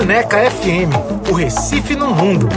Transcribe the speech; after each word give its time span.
Caneca 0.00 0.42
FM, 0.44 0.94
o 1.30 1.34
Recife 1.34 1.94
no 1.94 2.14
mundo. 2.14 2.48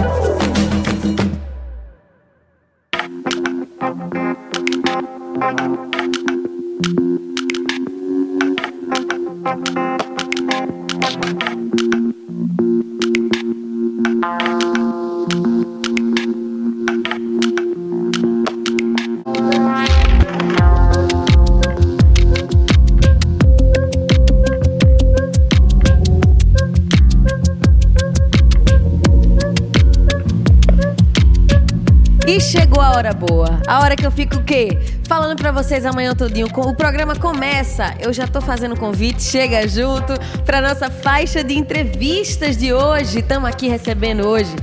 Para 35.44 35.52
vocês 35.52 35.86
amanhã 35.86 36.16
todinho. 36.16 36.48
O 36.48 36.74
programa 36.74 37.18
começa. 37.18 37.94
Eu 38.00 38.14
já 38.14 38.26
tô 38.26 38.40
fazendo 38.40 38.78
convite. 38.78 39.22
Chega 39.22 39.68
junto 39.68 40.14
para 40.46 40.62
nossa 40.62 40.90
faixa 40.90 41.44
de 41.44 41.54
entrevistas 41.54 42.56
de 42.56 42.72
hoje. 42.72 43.20
Estamos 43.20 43.50
aqui 43.50 43.68
recebendo 43.68 44.26
hoje 44.26 44.56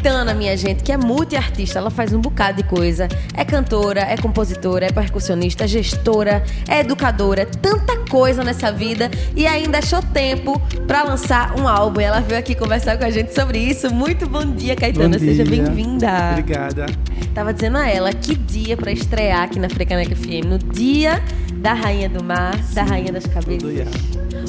Caetana, 0.00 0.32
minha 0.32 0.56
gente, 0.56 0.82
que 0.82 0.90
é 0.90 0.96
multiartista. 0.96 1.78
Ela 1.78 1.90
faz 1.90 2.14
um 2.14 2.20
bocado 2.20 2.62
de 2.62 2.68
coisa. 2.68 3.06
É 3.34 3.44
cantora, 3.44 4.00
é 4.00 4.16
compositora, 4.16 4.86
é 4.86 4.90
percussionista, 4.90 5.64
é 5.64 5.68
gestora, 5.68 6.42
é 6.66 6.80
educadora. 6.80 7.44
Tanta 7.44 7.98
coisa 8.08 8.42
nessa 8.42 8.72
vida 8.72 9.10
e 9.36 9.46
ainda 9.46 9.78
achou 9.78 10.00
tempo 10.02 10.58
para 10.86 11.02
lançar 11.02 11.54
um 11.58 11.68
álbum. 11.68 12.00
E 12.00 12.04
ela 12.04 12.20
veio 12.20 12.40
aqui 12.40 12.54
conversar 12.54 12.96
com 12.96 13.04
a 13.04 13.10
gente 13.10 13.34
sobre 13.34 13.58
isso. 13.58 13.92
Muito 13.92 14.26
bom 14.26 14.44
dia, 14.44 14.74
Caetana. 14.74 15.18
Bom 15.18 15.18
dia. 15.18 15.34
Seja 15.34 15.44
bem-vinda. 15.44 16.30
Obrigada. 16.30 16.86
Tava 17.34 17.52
dizendo 17.52 17.76
a 17.76 17.86
ela 17.86 18.10
que 18.10 18.34
dia 18.34 18.78
para 18.78 18.90
estrear 18.90 19.42
aqui 19.42 19.58
na 19.58 19.68
Frecaneca 19.68 20.16
FM, 20.16 20.46
no 20.46 20.58
dia 20.58 21.22
da 21.56 21.74
Rainha 21.74 22.08
do 22.08 22.24
Mar, 22.24 22.56
Sim. 22.64 22.74
da 22.74 22.82
Rainha 22.84 23.12
das 23.12 23.26
Cabeças. 23.26 23.70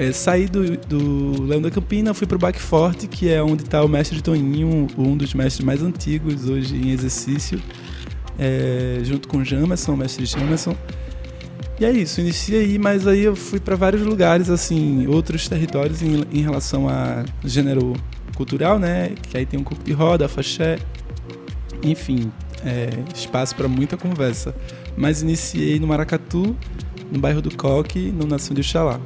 é, 0.00 0.12
saí 0.12 0.46
do, 0.46 0.78
do 0.78 1.42
Leão 1.42 1.60
da 1.60 1.70
Campina, 1.70 2.14
fui 2.14 2.26
pro 2.26 2.38
Baque 2.38 2.58
Forte, 2.58 3.06
que 3.06 3.28
é 3.28 3.42
onde 3.42 3.64
está 3.64 3.84
o 3.84 3.88
mestre 3.88 4.22
Toninho, 4.22 4.86
um 4.96 5.14
dos 5.14 5.34
mestres 5.34 5.62
mais 5.62 5.82
antigos 5.82 6.48
hoje 6.48 6.74
em 6.74 6.90
exercício, 6.90 7.60
é, 8.38 9.00
junto 9.02 9.28
com 9.28 9.36
o 9.36 9.44
Jamerson, 9.44 9.92
o 9.92 9.96
mestre 9.98 10.24
Jamerson. 10.24 10.74
E 11.78 11.84
é 11.84 11.90
isso, 11.90 12.22
iniciei 12.22 12.60
aí, 12.60 12.78
mas 12.78 13.06
aí 13.06 13.24
eu 13.24 13.36
fui 13.36 13.60
para 13.60 13.76
vários 13.76 14.00
lugares, 14.00 14.48
assim, 14.48 15.06
outros 15.06 15.46
territórios 15.46 16.00
em, 16.00 16.24
em, 16.32 16.40
relação 16.40 16.88
a 16.88 17.22
gênero 17.44 17.92
cultural, 18.34 18.78
né? 18.78 19.12
Que 19.28 19.36
aí 19.36 19.44
tem 19.44 19.60
um 19.60 19.64
corpo 19.64 19.84
de 19.84 19.92
roda, 19.92 20.26
faxé, 20.30 20.78
enfim, 21.82 22.32
é, 22.64 22.88
espaço 23.14 23.54
para 23.54 23.68
muita 23.68 23.98
conversa. 23.98 24.54
Mas 24.96 25.20
iniciei 25.20 25.78
no 25.78 25.86
Maracatu, 25.86 26.56
no 27.12 27.18
bairro 27.18 27.42
do 27.42 27.54
Coque, 27.54 28.10
no 28.10 28.26
Nação 28.26 28.54
de 28.54 28.62
Oxalá. 28.62 28.98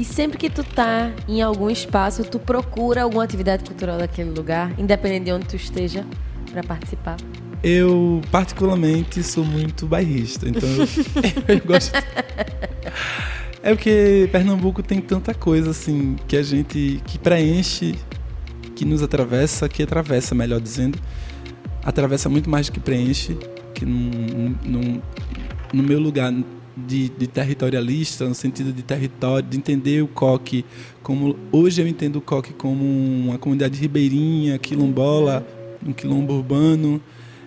E 0.00 0.04
sempre 0.04 0.38
que 0.38 0.48
tu 0.48 0.64
tá 0.64 1.12
em 1.28 1.42
algum 1.42 1.68
espaço, 1.68 2.24
tu 2.24 2.38
procura 2.38 3.02
alguma 3.02 3.22
atividade 3.22 3.64
cultural 3.64 3.98
daquele 3.98 4.30
lugar, 4.30 4.72
independente 4.80 5.26
de 5.26 5.32
onde 5.32 5.44
tu 5.44 5.56
esteja, 5.56 6.06
para 6.50 6.62
participar? 6.62 7.18
Eu, 7.62 8.22
particularmente, 8.30 9.22
sou 9.22 9.44
muito 9.44 9.86
bairrista, 9.86 10.48
então 10.48 10.66
eu, 10.66 10.86
eu 11.54 11.66
gosto. 11.66 11.92
É 13.62 13.74
porque 13.74 14.26
Pernambuco 14.32 14.82
tem 14.82 15.02
tanta 15.02 15.34
coisa 15.34 15.72
assim 15.72 16.16
que 16.26 16.34
a 16.34 16.42
gente 16.42 17.02
que 17.04 17.18
preenche, 17.18 17.94
que 18.74 18.86
nos 18.86 19.02
atravessa, 19.02 19.68
que 19.68 19.82
atravessa, 19.82 20.34
melhor 20.34 20.62
dizendo, 20.62 20.98
atravessa 21.84 22.30
muito 22.30 22.48
mais 22.48 22.68
do 22.68 22.72
que 22.72 22.80
preenche, 22.80 23.36
que 23.74 23.84
num, 23.84 24.56
num, 24.64 25.02
no 25.74 25.82
meu 25.82 26.00
lugar 26.00 26.32
de, 26.76 27.08
de, 27.08 27.26
territorialista, 27.26 28.26
no 28.26 28.34
sentido 28.34 28.72
de 28.72 28.82
território, 28.82 29.48
de 29.48 29.56
entender 29.56 30.02
o 30.02 30.08
coque 30.08 30.64
como. 31.02 31.36
Hoje 31.50 31.82
eu 31.82 31.88
entendo 31.88 32.16
o 32.16 32.20
coque 32.20 32.52
como 32.52 32.84
uma 32.84 33.38
comunidade 33.38 33.78
ribeirinha, 33.78 34.58
quilombola, 34.58 35.46
um 35.84 35.92
quilombo 35.92 36.34
urbano. 36.34 37.00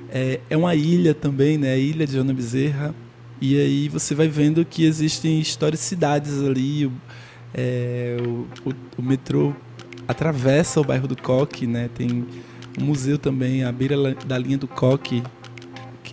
É, 0.09 0.39
é 0.49 0.57
uma 0.57 0.75
ilha 0.75 1.13
também, 1.13 1.57
né? 1.57 1.73
A 1.73 1.77
ilha 1.77 2.05
de 2.05 2.13
Joana 2.13 2.33
Bezerra. 2.33 2.93
E 3.41 3.59
aí 3.59 3.89
você 3.89 4.13
vai 4.15 4.27
vendo 4.27 4.63
que 4.63 4.85
existem 4.85 5.39
historicidades 5.39 6.41
ali. 6.41 6.91
É, 7.53 8.17
o, 8.25 8.47
o, 8.69 8.73
o, 8.97 9.01
metrô 9.01 9.53
atravessa 10.07 10.81
o 10.81 10.83
bairro 10.83 11.07
do 11.07 11.15
Coque, 11.15 11.67
né? 11.67 11.89
Tem 11.93 12.25
um 12.79 12.83
museu 12.83 13.17
também 13.17 13.63
à 13.63 13.71
beira 13.71 14.15
da 14.25 14.37
linha 14.37 14.57
do 14.57 14.67
Coque, 14.67 15.21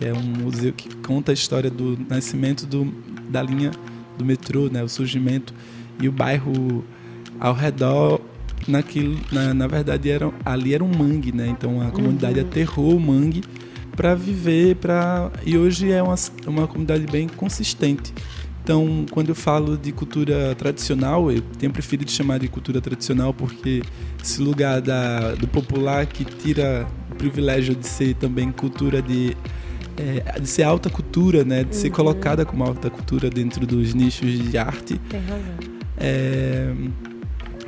que 0.00 0.06
é 0.06 0.14
um 0.14 0.23
museu 0.23 0.73
que 0.73 0.88
conta 0.97 1.31
a 1.31 1.35
história 1.35 1.70
do 1.70 1.99
nascimento 2.08 2.64
do, 2.67 2.91
da 3.29 3.43
linha 3.43 3.70
do 4.17 4.25
metrô, 4.25 4.70
né, 4.70 4.82
o 4.82 4.88
surgimento 4.88 5.52
e 6.00 6.08
o 6.08 6.12
bairro 6.12 6.82
ao 7.38 7.52
redor 7.52 8.19
naquilo, 8.67 9.20
na, 9.31 9.52
na 9.52 9.67
verdade 9.67 10.08
era 10.08 10.32
ali 10.43 10.73
era 10.73 10.82
um 10.82 10.91
mangue, 10.91 11.32
né? 11.32 11.49
Então 11.49 11.82
a 11.82 11.91
comunidade 11.91 12.41
uhum. 12.41 12.47
aterrou 12.47 12.97
o 12.97 13.00
mangue 13.00 13.43
para 13.94 14.14
viver, 14.14 14.76
para 14.76 15.31
e 15.44 15.58
hoje 15.58 15.93
é 15.93 16.02
uma, 16.02 16.14
uma 16.47 16.67
comunidade 16.67 17.06
bem 17.06 17.29
consistente. 17.29 18.12
Então, 18.62 19.05
quando 19.11 19.31
eu 19.31 19.35
falo 19.35 19.76
de 19.76 19.91
cultura 19.91 20.55
tradicional, 20.55 21.31
eu 21.32 21.41
tenho 21.58 21.73
preferido 21.73 22.11
chamar 22.11 22.38
de 22.38 22.49
cultura 22.49 22.81
tradicional 22.81 23.35
porque 23.35 23.82
esse 24.23 24.41
lugar 24.41 24.81
da, 24.81 25.35
do 25.35 25.49
popular 25.49 26.06
que 26.06 26.25
tira 26.25 26.87
o 27.11 27.14
privilégio 27.17 27.75
de 27.75 27.87
ser 27.87 28.14
também 28.14 28.52
cultura 28.52 29.00
de, 29.02 29.35
é, 29.97 30.39
de 30.39 30.47
ser 30.47 30.63
alta 30.63 30.89
cultura, 30.89 31.45
né? 31.45 31.65
De 31.65 31.77
uhum. 31.77 31.83
ser 31.83 31.91
colocada 31.91 32.45
como 32.45 32.65
alta 32.65 32.91
cultura 32.91 33.31
dentro 33.31 33.67
dos 33.67 33.95
nichos 33.95 34.51
de 34.51 34.59
arte. 34.59 34.99
Tem 35.09 35.21
razão. 35.21 35.81
É, 35.97 36.73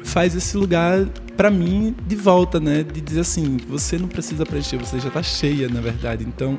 faz 0.04 0.34
esse 0.34 0.56
lugar 0.56 1.06
para 1.36 1.50
mim 1.50 1.94
de 2.06 2.16
volta, 2.16 2.60
né? 2.60 2.82
De 2.82 3.00
dizer 3.00 3.20
assim, 3.20 3.56
você 3.68 3.98
não 3.98 4.08
precisa 4.08 4.44
preencher, 4.44 4.76
você 4.76 4.98
já 4.98 5.08
está 5.08 5.22
cheia, 5.22 5.68
na 5.68 5.80
verdade. 5.80 6.24
Então, 6.24 6.58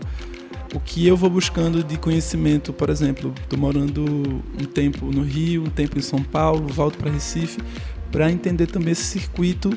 o 0.74 0.80
que 0.80 1.06
eu 1.06 1.15
vou 1.15 1.30
buscando 1.30 1.83
de 1.83 1.98
conhecimento, 1.98 2.74
por 2.74 2.89
exemplo, 2.89 3.33
estou 3.42 3.59
morando 3.59 4.04
um 4.59 4.66
tempo 4.66 5.06
no 5.06 5.21
Rio, 5.21 5.63
um 5.63 5.69
tempo 5.69 5.98
em 5.98 6.01
São 6.01 6.21
Paulo, 6.21 6.68
volto 6.68 6.98
para 6.98 7.12
Recife, 7.12 7.59
para 8.12 8.31
entender 8.31 8.68
também 8.68 8.92
esse 8.92 9.04
circuito 9.04 9.71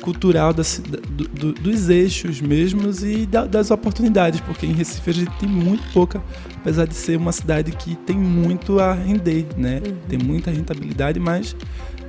cultural 0.00 0.52
das, 0.52 0.80
do, 0.80 1.28
do, 1.28 1.52
dos 1.52 1.88
eixos 1.88 2.40
mesmos 2.40 3.02
e 3.02 3.26
da, 3.26 3.46
das 3.46 3.70
oportunidades, 3.70 4.40
porque 4.40 4.66
em 4.66 4.72
Recife 4.72 5.10
a 5.10 5.12
gente 5.12 5.32
tem 5.38 5.48
muito 5.48 5.82
pouca, 5.92 6.22
apesar 6.56 6.86
de 6.86 6.94
ser 6.94 7.16
uma 7.16 7.32
cidade 7.32 7.72
que 7.72 7.94
tem 7.94 8.16
muito 8.16 8.78
a 8.78 8.92
render, 8.92 9.46
né? 9.56 9.82
Uhum. 9.84 9.96
Tem 10.08 10.18
muita 10.18 10.50
rentabilidade, 10.50 11.18
mas 11.18 11.56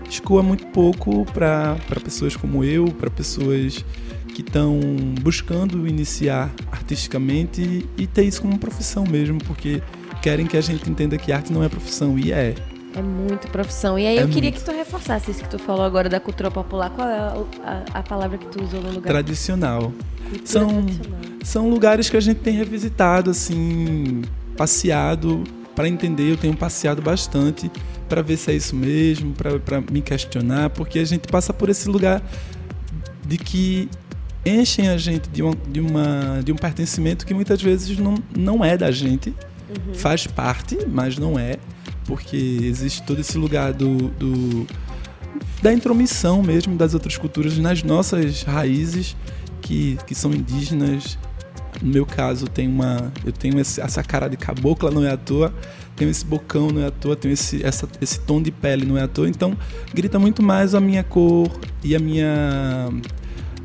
escoa 0.10 0.42
muito 0.42 0.66
pouco 0.68 1.26
para 1.26 1.78
pessoas 2.04 2.36
como 2.36 2.64
eu, 2.64 2.86
para 2.86 3.10
pessoas 3.10 3.84
que 4.34 4.42
estão 4.42 4.80
buscando 5.22 5.88
iniciar 5.88 6.54
artisticamente 6.72 7.88
e, 7.98 8.06
ter 8.06 8.24
isso 8.24 8.42
como 8.42 8.58
profissão 8.60 9.04
mesmo, 9.04 9.40
porque 9.40 9.82
querem 10.22 10.46
que 10.46 10.56
a 10.56 10.62
gente 10.62 10.90
entenda 10.90 11.18
que 11.18 11.32
arte 11.32 11.52
não 11.52 11.64
é 11.64 11.70
profissão 11.70 12.18
e 12.20 12.32
é. 12.32 12.54
É 12.96 13.02
muito 13.02 13.48
profissão. 13.50 13.98
E 13.98 14.08
aí 14.08 14.18
é 14.18 14.24
eu 14.24 14.28
queria 14.28 14.50
muito. 14.50 14.64
que 14.64 14.66
tu 14.66 14.76
reforçasse 14.76 15.32
isso 15.32 15.44
que 15.44 15.50
tu 15.50 15.60
falou 15.60 15.84
agora 15.84 16.10
da 16.10 16.20
cultura 16.20 16.50
popular. 16.50 16.90
Qual 16.90 17.08
é 17.08 17.18
a, 17.18 17.44
a, 17.94 18.00
a 18.00 18.04
palavra 18.04 18.38
que 18.38 18.48
tu 18.48 18.64
usou 18.64 18.82
no 18.82 18.90
lugar? 18.90 19.08
Tradicional. 19.08 19.94
são, 20.44 20.68
tradicional. 20.68 21.20
são 21.44 21.70
lugares 21.70 22.10
que 22.10 22.18
a 22.18 22.22
gente 22.22 22.40
tem 22.40 22.56
revisitado, 22.56 23.30
assim, 23.30 24.22
passeado 24.56 25.44
para 25.76 25.88
entender. 25.88 26.32
Eu 26.32 26.38
tenho 26.38 26.56
passeado 26.56 27.02
bastante 27.02 27.70
para 28.10 28.22
ver 28.22 28.38
se 28.38 28.52
é 28.52 28.56
isso 28.56 28.76
mesmo, 28.76 29.34
para 29.34 29.82
me 29.92 30.02
questionar, 30.02 30.70
porque 30.72 31.00
a 31.00 31.06
gente 31.06 31.28
passa 31.28 31.54
por 31.54 31.70
esse 31.70 31.88
lugar 31.88 32.24
de 33.26 33.38
que 33.38 33.90
enchem 34.46 34.88
a 34.88 34.98
gente 34.98 35.30
de, 35.30 35.44
uma, 35.44 35.54
de, 35.68 35.80
uma, 35.80 36.42
de 36.44 36.52
um 36.52 36.56
pertencimento 36.56 37.26
que 37.26 37.34
muitas 37.34 37.62
vezes 37.62 37.98
não, 37.98 38.16
não 38.36 38.64
é 38.64 38.78
da 38.78 38.90
gente, 38.92 39.30
uhum. 39.30 39.94
faz 39.94 40.26
parte, 40.26 40.78
mas 40.88 41.18
não 41.18 41.38
é, 41.38 41.58
porque 42.08 42.38
existe 42.38 43.04
todo 43.04 43.20
esse 43.20 43.38
lugar 43.38 43.74
do, 43.74 44.08
do, 44.12 44.66
da 45.62 45.74
intromissão 45.74 46.42
mesmo 46.42 46.76
das 46.76 46.94
outras 46.94 47.18
culturas 47.18 47.58
nas 47.58 47.84
nossas 47.84 48.42
raízes, 48.44 49.16
que, 49.62 49.98
que 50.08 50.16
são 50.16 50.32
indígenas. 50.32 51.20
No 51.80 51.92
meu 51.92 52.08
caso, 52.08 52.48
tem 52.48 52.68
uma, 52.68 53.14
eu 53.24 53.32
tenho 53.32 53.60
essa 53.60 54.02
cara 54.02 54.28
de 54.28 54.36
cabocla, 54.36 54.90
não 54.90 55.04
é 55.04 55.12
à 55.12 55.18
toa, 55.18 55.54
tenho 55.96 56.10
esse 56.10 56.26
bocão, 56.26 56.70
não 56.70 56.82
é 56.82 56.88
à 56.88 56.92
toa, 56.92 57.16
tenho 57.16 57.34
esse, 57.34 57.64
essa, 57.64 57.88
esse 58.02 58.20
tom 58.22 58.42
de 58.42 58.50
pele, 58.50 58.84
não 58.84 58.98
é 58.98 59.04
à 59.04 59.08
toa. 59.08 59.30
Então, 59.30 59.56
grita 59.94 60.18
muito 60.18 60.42
mais 60.42 60.74
a 60.74 60.80
minha 60.80 61.04
cor 61.04 61.52
e 61.84 61.96
a 61.96 62.00
minha 62.00 62.90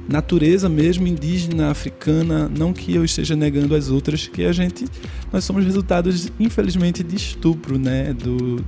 natureza 0.08 0.69
mesmo 0.69 1.06
indígena 1.06 1.70
africana, 1.70 2.49
não 2.49 2.72
que 2.72 2.94
eu 2.94 3.04
esteja 3.04 3.37
negando 3.37 3.75
as 3.75 3.88
outras, 3.88 4.26
que 4.26 4.44
a 4.44 4.52
gente 4.52 4.84
nós 5.32 5.44
somos 5.44 5.64
resultados 5.64 6.31
infelizmente 6.38 7.02
de 7.02 7.16
estupro, 7.16 7.78
né, 7.78 8.12
do 8.12 8.64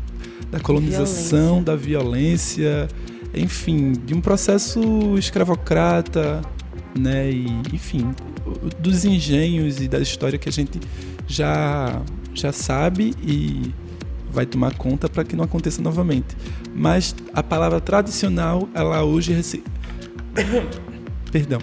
da 0.50 0.60
colonização, 0.60 1.62
violência. 1.62 1.64
da 1.64 1.76
violência, 1.76 2.88
enfim, 3.34 3.92
de 3.92 4.14
um 4.14 4.20
processo 4.20 4.80
escravocrata, 5.18 6.40
né, 6.96 7.30
e 7.30 7.46
enfim, 7.72 8.14
dos 8.78 9.04
engenhos 9.04 9.80
e 9.80 9.88
da 9.88 9.98
história 9.98 10.38
que 10.38 10.48
a 10.48 10.52
gente 10.52 10.78
já 11.26 12.00
já 12.32 12.52
sabe 12.52 13.14
e 13.22 13.72
vai 14.30 14.44
tomar 14.44 14.74
conta 14.74 15.08
para 15.08 15.24
que 15.24 15.36
não 15.36 15.44
aconteça 15.44 15.80
novamente. 15.80 16.36
Mas 16.74 17.14
a 17.32 17.42
palavra 17.42 17.80
tradicional, 17.80 18.68
ela 18.74 19.04
hoje 19.04 19.32
perdão, 21.34 21.58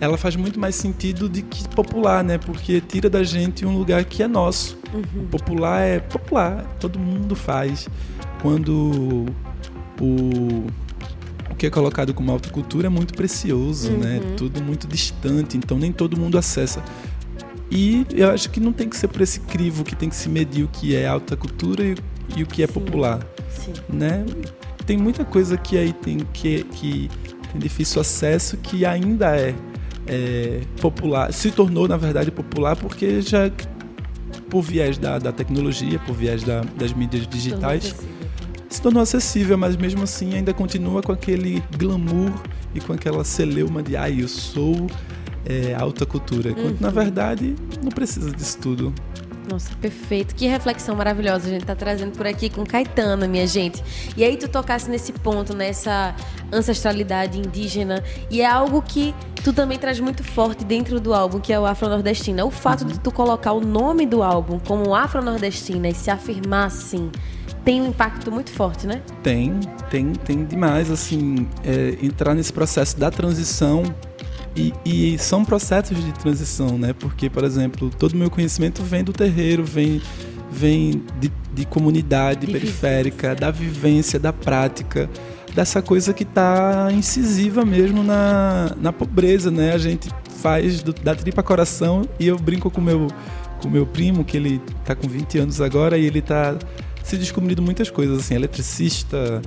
ela 0.00 0.16
faz 0.16 0.36
muito 0.36 0.58
mais 0.58 0.74
sentido 0.74 1.28
de 1.28 1.42
que 1.42 1.68
popular, 1.68 2.24
né? 2.24 2.38
Porque 2.38 2.80
tira 2.80 3.10
da 3.10 3.22
gente 3.22 3.66
um 3.66 3.76
lugar 3.76 4.06
que 4.06 4.22
é 4.22 4.26
nosso. 4.26 4.78
Uhum. 4.94 5.26
Popular 5.26 5.82
é 5.82 6.00
popular, 6.00 6.64
todo 6.80 6.98
mundo 6.98 7.36
faz. 7.36 7.86
Quando 8.40 9.26
o, 10.00 10.66
o 11.50 11.54
que 11.58 11.66
é 11.66 11.70
colocado 11.70 12.14
como 12.14 12.32
alta 12.32 12.48
cultura 12.48 12.86
é 12.86 12.90
muito 12.90 13.12
precioso, 13.12 13.90
né? 13.92 14.16
uhum. 14.16 14.30
né? 14.30 14.34
Tudo 14.34 14.62
muito 14.62 14.86
distante, 14.86 15.58
então 15.58 15.78
nem 15.78 15.92
todo 15.92 16.18
mundo 16.18 16.38
acessa. 16.38 16.82
E 17.70 18.06
eu 18.14 18.30
acho 18.30 18.48
que 18.48 18.60
não 18.60 18.72
tem 18.72 18.88
que 18.88 18.96
ser 18.96 19.08
por 19.08 19.20
esse 19.20 19.40
crivo 19.40 19.84
que 19.84 19.94
tem 19.94 20.08
que 20.08 20.16
se 20.16 20.30
medir 20.30 20.64
o 20.64 20.68
que 20.68 20.96
é 20.96 21.06
alta 21.06 21.36
cultura 21.36 21.84
e, 21.84 21.94
e 22.34 22.42
o 22.42 22.46
que 22.46 22.62
é 22.62 22.66
Sim. 22.66 22.72
popular, 22.72 23.26
Sim. 23.50 23.74
né? 23.90 24.24
Tem 24.86 24.96
muita 24.96 25.22
coisa 25.22 25.58
que 25.58 25.76
aí 25.76 25.92
tem 25.92 26.18
que, 26.32 26.62
que 26.64 27.10
tem 27.56 27.58
difícil 27.58 28.00
acesso, 28.00 28.56
que 28.58 28.84
ainda 28.84 29.34
é, 29.36 29.54
é, 30.06 30.60
popular, 30.80 31.32
se 31.32 31.50
tornou 31.50 31.88
na 31.88 31.96
verdade 31.96 32.30
popular 32.30 32.76
porque 32.76 33.20
já 33.22 33.50
por 34.50 34.62
viés 34.62 34.98
da, 34.98 35.18
da 35.18 35.32
tecnologia, 35.32 35.98
por 36.00 36.14
viés 36.14 36.42
da, 36.44 36.60
das 36.78 36.92
mídias 36.92 37.26
digitais, 37.26 37.96
se 38.68 38.80
tornou 38.80 39.02
acessível, 39.02 39.56
mas 39.56 39.76
mesmo 39.76 40.02
assim 40.04 40.34
ainda 40.34 40.52
continua 40.52 41.02
com 41.02 41.10
aquele 41.10 41.62
glamour 41.76 42.32
e 42.74 42.80
com 42.80 42.92
aquela 42.92 43.24
celeuma 43.24 43.82
de 43.82 43.96
ah, 43.96 44.08
eu 44.08 44.28
sou 44.28 44.86
é, 45.44 45.74
alta 45.74 46.04
cultura, 46.04 46.50
enquanto 46.50 46.72
uhum. 46.72 46.76
na 46.80 46.90
verdade 46.90 47.54
não 47.82 47.90
precisa 47.90 48.30
disso 48.30 48.58
tudo. 48.58 48.94
Nossa, 49.48 49.70
perfeito. 49.76 50.34
Que 50.34 50.46
reflexão 50.46 50.96
maravilhosa 50.96 51.46
a 51.46 51.50
gente 51.50 51.64
tá 51.64 51.76
trazendo 51.76 52.16
por 52.16 52.26
aqui 52.26 52.50
com 52.50 52.64
Caetana, 52.64 53.28
minha 53.28 53.46
gente. 53.46 53.82
E 54.16 54.24
aí 54.24 54.36
tu 54.36 54.48
tocasse 54.48 54.90
nesse 54.90 55.12
ponto, 55.12 55.54
nessa 55.54 56.14
ancestralidade 56.52 57.38
indígena, 57.38 58.02
e 58.30 58.40
é 58.40 58.46
algo 58.46 58.82
que 58.82 59.14
tu 59.44 59.52
também 59.52 59.78
traz 59.78 60.00
muito 60.00 60.24
forte 60.24 60.64
dentro 60.64 60.98
do 60.98 61.14
álbum, 61.14 61.38
que 61.38 61.52
é 61.52 61.60
o 61.60 61.64
Afro-Nordestina. 61.64 62.44
O 62.44 62.50
fato 62.50 62.82
uhum. 62.82 62.88
de 62.88 62.98
tu 62.98 63.12
colocar 63.12 63.52
o 63.52 63.60
nome 63.60 64.04
do 64.04 64.22
álbum 64.22 64.58
como 64.58 64.94
Afro-Nordestina 64.94 65.88
e 65.88 65.94
se 65.94 66.10
afirmar 66.10 66.66
assim, 66.66 67.10
tem 67.64 67.80
um 67.82 67.86
impacto 67.88 68.30
muito 68.32 68.50
forte, 68.50 68.86
né? 68.86 69.02
Tem, 69.22 69.58
tem, 69.90 70.12
tem 70.12 70.44
demais, 70.44 70.90
assim, 70.90 71.48
é, 71.64 71.96
entrar 72.04 72.34
nesse 72.34 72.52
processo 72.52 72.98
da 72.98 73.10
transição 73.10 73.82
e, 74.56 74.72
e, 74.84 75.18
são 75.18 75.44
processos 75.44 76.02
de 76.02 76.12
transição, 76.12 76.78
né? 76.78 76.94
Porque, 76.94 77.28
por 77.28 77.44
exemplo, 77.44 77.90
todo 77.90 78.12
o 78.12 78.16
meu 78.16 78.30
conhecimento 78.30 78.82
vem 78.82 79.04
do 79.04 79.12
terreiro, 79.12 79.62
vem, 79.62 80.00
vem 80.50 81.02
de, 81.20 81.30
de 81.52 81.66
comunidade 81.66 82.46
de 82.46 82.52
periférica, 82.52 83.28
vivência. 83.28 83.40
da 83.40 83.50
vivência, 83.50 84.18
da 84.18 84.32
prática, 84.32 85.10
dessa 85.54 85.82
coisa 85.82 86.14
que 86.14 86.22
está 86.22 86.88
incisiva 86.90 87.64
mesmo 87.64 88.02
na, 88.02 88.74
na 88.80 88.92
pobreza, 88.92 89.50
né? 89.50 89.72
A 89.74 89.78
gente 89.78 90.08
faz 90.40 90.82
do, 90.82 90.92
da 90.92 91.14
tripa 91.14 91.42
coração 91.42 92.08
e 92.18 92.26
eu 92.26 92.38
brinco 92.38 92.70
com 92.70 92.80
meu 92.80 93.08
com 93.60 93.70
meu 93.70 93.86
primo 93.86 94.22
que 94.22 94.36
ele 94.36 94.60
está 94.80 94.94
com 94.94 95.08
20 95.08 95.38
anos 95.38 95.60
agora 95.62 95.96
e 95.96 96.04
ele 96.04 96.18
está 96.18 96.56
se 97.02 97.16
descobrindo 97.16 97.62
muitas 97.62 97.88
coisas 97.88 98.18
assim, 98.18 98.34
eletricista, 98.34 99.40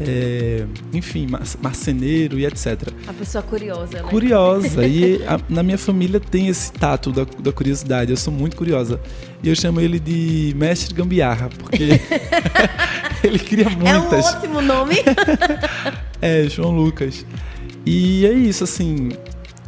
é, 0.00 0.64
enfim, 0.92 1.26
marceneiro 1.62 2.38
e 2.38 2.44
etc. 2.44 2.88
A 3.06 3.12
pessoa 3.12 3.42
curiosa, 3.42 4.02
né? 4.02 4.08
Curiosa. 4.08 4.86
e 4.86 5.22
a, 5.26 5.38
na 5.48 5.62
minha 5.62 5.78
família 5.78 6.18
tem 6.18 6.48
esse 6.48 6.72
tato 6.72 7.12
da, 7.12 7.24
da, 7.24 7.52
curiosidade. 7.52 8.10
Eu 8.10 8.16
sou 8.16 8.32
muito 8.32 8.56
curiosa. 8.56 9.00
E 9.42 9.48
eu 9.48 9.54
chamo 9.54 9.80
ele 9.80 10.00
de 10.00 10.52
mestre 10.56 10.94
gambiarra, 10.94 11.48
porque 11.48 12.00
ele 13.22 13.38
cria 13.38 13.70
muitas. 13.70 14.26
É 14.26 14.30
um 14.30 14.38
ótimo 14.38 14.62
nome. 14.62 14.96
é, 16.20 16.48
João 16.48 16.72
Lucas. 16.72 17.24
E 17.86 18.26
é 18.26 18.32
isso, 18.32 18.64
assim. 18.64 19.10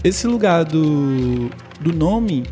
Esse 0.02 0.26
lugar 0.26 0.64
do, 0.64 1.50
do 1.80 1.92
nome, 1.92 2.45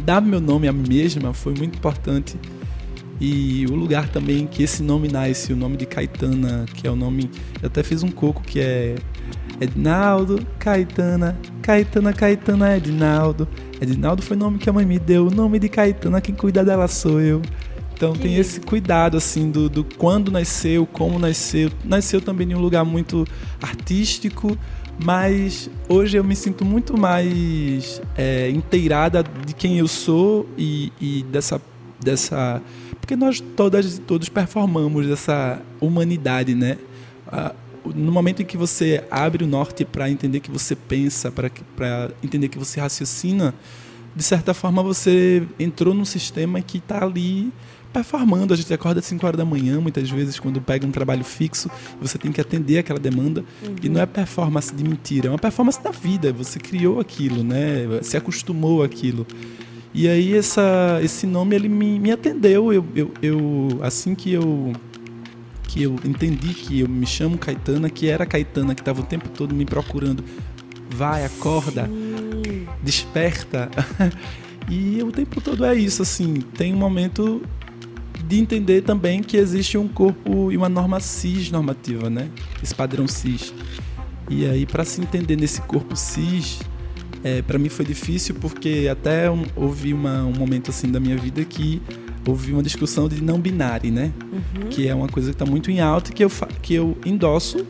dar 0.00 0.20
meu 0.20 0.40
nome 0.40 0.68
a 0.68 0.72
mesma, 0.72 1.32
foi 1.32 1.54
muito 1.54 1.76
importante 1.76 2.36
e 3.24 3.64
o 3.66 3.76
lugar 3.76 4.08
também 4.08 4.48
que 4.48 4.64
esse 4.64 4.82
nome 4.82 5.06
nasce, 5.06 5.52
o 5.52 5.56
nome 5.56 5.76
de 5.76 5.86
Caetana, 5.86 6.66
que 6.74 6.88
é 6.88 6.90
o 6.90 6.96
nome. 6.96 7.30
Eu 7.62 7.68
até 7.68 7.80
fiz 7.80 8.02
um 8.02 8.10
coco 8.10 8.42
que 8.42 8.58
é 8.58 8.96
Edinaldo, 9.60 10.44
Caetana, 10.58 11.38
Caetana, 11.62 12.12
Caetana, 12.12 12.76
Edinaldo. 12.76 13.46
Edinaldo 13.80 14.22
foi 14.22 14.36
o 14.36 14.40
nome 14.40 14.58
que 14.58 14.68
a 14.68 14.72
mãe 14.72 14.84
me 14.84 14.98
deu, 14.98 15.28
o 15.28 15.30
nome 15.30 15.60
de 15.60 15.68
Caetana, 15.68 16.20
quem 16.20 16.34
cuida 16.34 16.64
dela 16.64 16.88
sou 16.88 17.20
eu. 17.20 17.40
Então 17.94 18.12
tem 18.12 18.34
esse 18.38 18.60
cuidado 18.60 19.16
assim 19.16 19.52
do, 19.52 19.68
do 19.68 19.84
quando 19.84 20.32
nasceu, 20.32 20.84
como 20.84 21.16
nasceu. 21.16 21.70
Nasceu 21.84 22.20
também 22.20 22.50
em 22.50 22.56
um 22.56 22.60
lugar 22.60 22.84
muito 22.84 23.24
artístico, 23.62 24.58
mas 25.00 25.70
hoje 25.88 26.16
eu 26.16 26.24
me 26.24 26.34
sinto 26.34 26.64
muito 26.64 26.98
mais 26.98 28.02
é, 28.16 28.50
inteirada 28.50 29.22
de 29.46 29.54
quem 29.54 29.78
eu 29.78 29.86
sou 29.86 30.48
e, 30.58 30.92
e 31.00 31.22
dessa, 31.30 31.62
dessa 32.02 32.60
porque 33.02 33.16
nós 33.16 33.40
todas 33.40 33.98
e 33.98 34.00
todos 34.00 34.28
performamos 34.28 35.10
essa 35.10 35.60
humanidade, 35.80 36.54
né? 36.54 36.78
no 37.84 38.12
momento 38.12 38.42
em 38.42 38.44
que 38.44 38.56
você 38.56 39.02
abre 39.10 39.42
o 39.42 39.46
norte 39.46 39.84
para 39.84 40.08
entender 40.08 40.38
que 40.38 40.52
você 40.52 40.76
pensa, 40.76 41.32
para 41.32 41.50
entender 42.22 42.48
que 42.48 42.56
você 42.56 42.80
raciocina, 42.80 43.52
de 44.14 44.22
certa 44.22 44.54
forma 44.54 44.84
você 44.84 45.42
entrou 45.58 45.92
num 45.92 46.04
sistema 46.04 46.60
que 46.62 46.78
está 46.78 47.04
ali 47.04 47.52
performando. 47.92 48.54
A 48.54 48.56
gente 48.56 48.72
acorda 48.72 49.00
às 49.00 49.06
5 49.06 49.26
horas 49.26 49.36
da 49.36 49.44
manhã, 49.44 49.80
muitas 49.80 50.08
vezes, 50.08 50.38
quando 50.38 50.60
pega 50.60 50.86
um 50.86 50.92
trabalho 50.92 51.24
fixo, 51.24 51.68
você 52.00 52.16
tem 52.16 52.30
que 52.30 52.40
atender 52.40 52.78
aquela 52.78 53.00
demanda. 53.00 53.44
Uhum. 53.62 53.74
E 53.82 53.88
não 53.88 54.00
é 54.00 54.06
performance 54.06 54.72
de 54.72 54.84
mentira, 54.84 55.26
é 55.26 55.30
uma 55.30 55.38
performance 55.38 55.82
da 55.82 55.90
vida. 55.90 56.32
Você 56.32 56.60
criou 56.60 57.00
aquilo, 57.00 57.42
né? 57.42 58.00
Se 58.02 58.16
acostumou 58.16 58.84
àquilo. 58.84 59.26
E 59.94 60.08
aí 60.08 60.34
essa, 60.34 61.00
esse 61.02 61.26
nome 61.26 61.54
ele 61.54 61.68
me, 61.68 61.98
me 61.98 62.10
atendeu. 62.10 62.72
Eu, 62.72 62.84
eu, 62.94 63.10
eu, 63.22 63.68
assim 63.82 64.14
que 64.14 64.32
eu 64.32 64.72
que 65.64 65.82
eu 65.82 65.94
entendi 66.04 66.52
que 66.52 66.80
eu 66.80 66.88
me 66.88 67.06
chamo 67.06 67.38
Caetana, 67.38 67.88
que 67.88 68.06
era 68.06 68.26
Caetana 68.26 68.74
que 68.74 68.82
estava 68.82 69.00
o 69.00 69.04
tempo 69.04 69.28
todo 69.30 69.54
me 69.54 69.64
procurando. 69.64 70.22
Vai, 70.90 71.24
acorda, 71.24 71.86
Sim. 71.86 72.66
desperta. 72.82 73.70
e 74.68 75.02
o 75.02 75.10
tempo 75.10 75.40
todo 75.40 75.64
é 75.64 75.74
isso, 75.74 76.02
assim. 76.02 76.42
Tem 76.56 76.74
um 76.74 76.76
momento 76.76 77.40
de 78.28 78.38
entender 78.38 78.82
também 78.82 79.22
que 79.22 79.38
existe 79.38 79.78
um 79.78 79.88
corpo 79.88 80.52
e 80.52 80.56
uma 80.58 80.68
norma 80.68 81.00
cis 81.00 81.50
normativa, 81.50 82.10
né? 82.10 82.28
Esse 82.62 82.74
padrão 82.74 83.08
cis. 83.08 83.54
E 84.28 84.46
aí, 84.46 84.66
para 84.66 84.84
se 84.84 85.00
entender 85.00 85.36
nesse 85.36 85.62
corpo 85.62 85.96
cis, 85.96 86.60
é, 87.24 87.42
para 87.42 87.58
mim 87.58 87.68
foi 87.68 87.84
difícil 87.84 88.34
porque 88.36 88.88
até 88.90 89.30
um, 89.30 89.44
houve 89.54 89.94
uma, 89.94 90.24
um 90.24 90.32
momento 90.32 90.70
assim 90.70 90.90
da 90.90 90.98
minha 90.98 91.16
vida 91.16 91.44
que 91.44 91.80
houve 92.26 92.52
uma 92.52 92.62
discussão 92.62 93.08
de 93.08 93.22
não 93.22 93.38
binário, 93.38 93.92
né? 93.92 94.12
Uhum. 94.32 94.68
Que 94.68 94.88
é 94.88 94.94
uma 94.94 95.08
coisa 95.08 95.30
que 95.30 95.34
está 95.34 95.46
muito 95.46 95.70
em 95.70 95.80
alta 95.80 96.12
que 96.12 96.24
eu, 96.24 96.30
que 96.60 96.74
eu 96.74 96.96
endosso, 97.04 97.66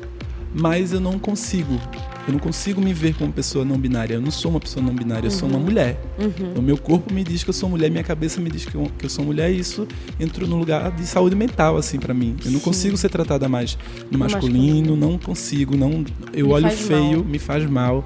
mas 0.55 0.93
eu 0.93 1.01
não 1.01 1.19
consigo. 1.19 1.79
Eu 2.27 2.35
não 2.35 2.39
consigo 2.39 2.81
me 2.81 2.95
ver 2.95 3.15
como 3.15 3.33
pessoa 3.33 3.65
não 3.65 3.77
binária. 3.77 4.15
Eu 4.15 4.21
não 4.21 4.31
sou 4.31 4.53
uma 4.53 4.61
pessoa 4.61 4.85
não 4.85 4.95
binária, 4.95 5.23
uhum. 5.23 5.35
eu 5.35 5.39
sou 5.39 5.49
uma 5.49 5.59
uhum. 5.59 5.65
mulher. 5.65 6.01
Uhum. 6.19 6.55
O 6.57 6.63
meu 6.63 6.79
corpo 6.79 7.13
me 7.13 7.25
diz 7.25 7.43
que 7.43 7.51
eu 7.51 7.55
sou 7.55 7.69
mulher, 7.69 7.91
minha 7.91 8.05
cabeça 8.05 8.41
me 8.41 8.49
diz 8.49 8.65
que 8.65 8.75
eu, 8.75 8.91
que 8.97 9.07
eu 9.07 9.11
sou 9.11 9.25
mulher, 9.25 9.53
e 9.53 9.59
isso 9.59 9.89
entrou 10.21 10.49
no 10.49 10.57
lugar 10.57 10.93
de 10.93 11.05
saúde 11.05 11.35
mental, 11.35 11.77
assim, 11.77 11.99
para 11.99 12.15
mim. 12.15 12.37
Eu 12.45 12.53
não 12.53 12.59
Sim. 12.59 12.65
consigo 12.65 12.97
ser 12.97 13.09
tratada 13.09 13.49
mais 13.49 13.77
no 14.11 14.19
masculino, 14.19 14.59
masculino, 14.59 14.97
não 14.97 15.19
consigo, 15.19 15.77
não. 15.77 16.05
Eu 16.33 16.47
me 16.47 16.53
olho 16.53 16.71
feio, 16.71 17.19
mal. 17.19 17.25
me 17.25 17.39
faz 17.39 17.69
mal. 17.69 18.05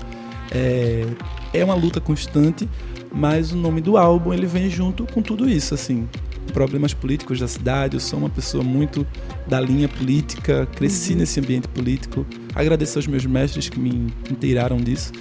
É, 0.51 1.07
é 1.53 1.65
uma 1.65 1.75
luta 1.75 2.01
constante, 2.01 2.69
mas 3.13 3.53
o 3.53 3.57
nome 3.57 3.81
do 3.81 3.97
álbum 3.97 4.33
ele 4.33 4.47
vem 4.47 4.71
junto 4.71 5.07
com 5.07 5.23
tudo 5.23 5.49
isso, 5.49 5.75
assim. 5.75 6.09
Problemas 6.53 6.95
políticos 6.95 7.41
da 7.41 7.49
cidade, 7.49 7.97
eu 7.97 8.01
sou 8.01 8.19
uma 8.19 8.31
pessoa 8.31 8.63
muito 8.63 9.07
da 9.47 9.61
linha 9.61 9.89
política, 9.89 10.67
cresci 10.75 11.13
uhum. 11.13 11.19
nesse 11.19 11.41
ambiente 11.41 11.69
político. 11.69 12.27
Agradeço 12.55 12.99
aos 12.99 13.07
meus 13.07 13.27
mestres 13.27 13.69
que 13.69 13.79
me 13.79 14.13
inteiraram 14.31 14.77
disso. 14.79 15.13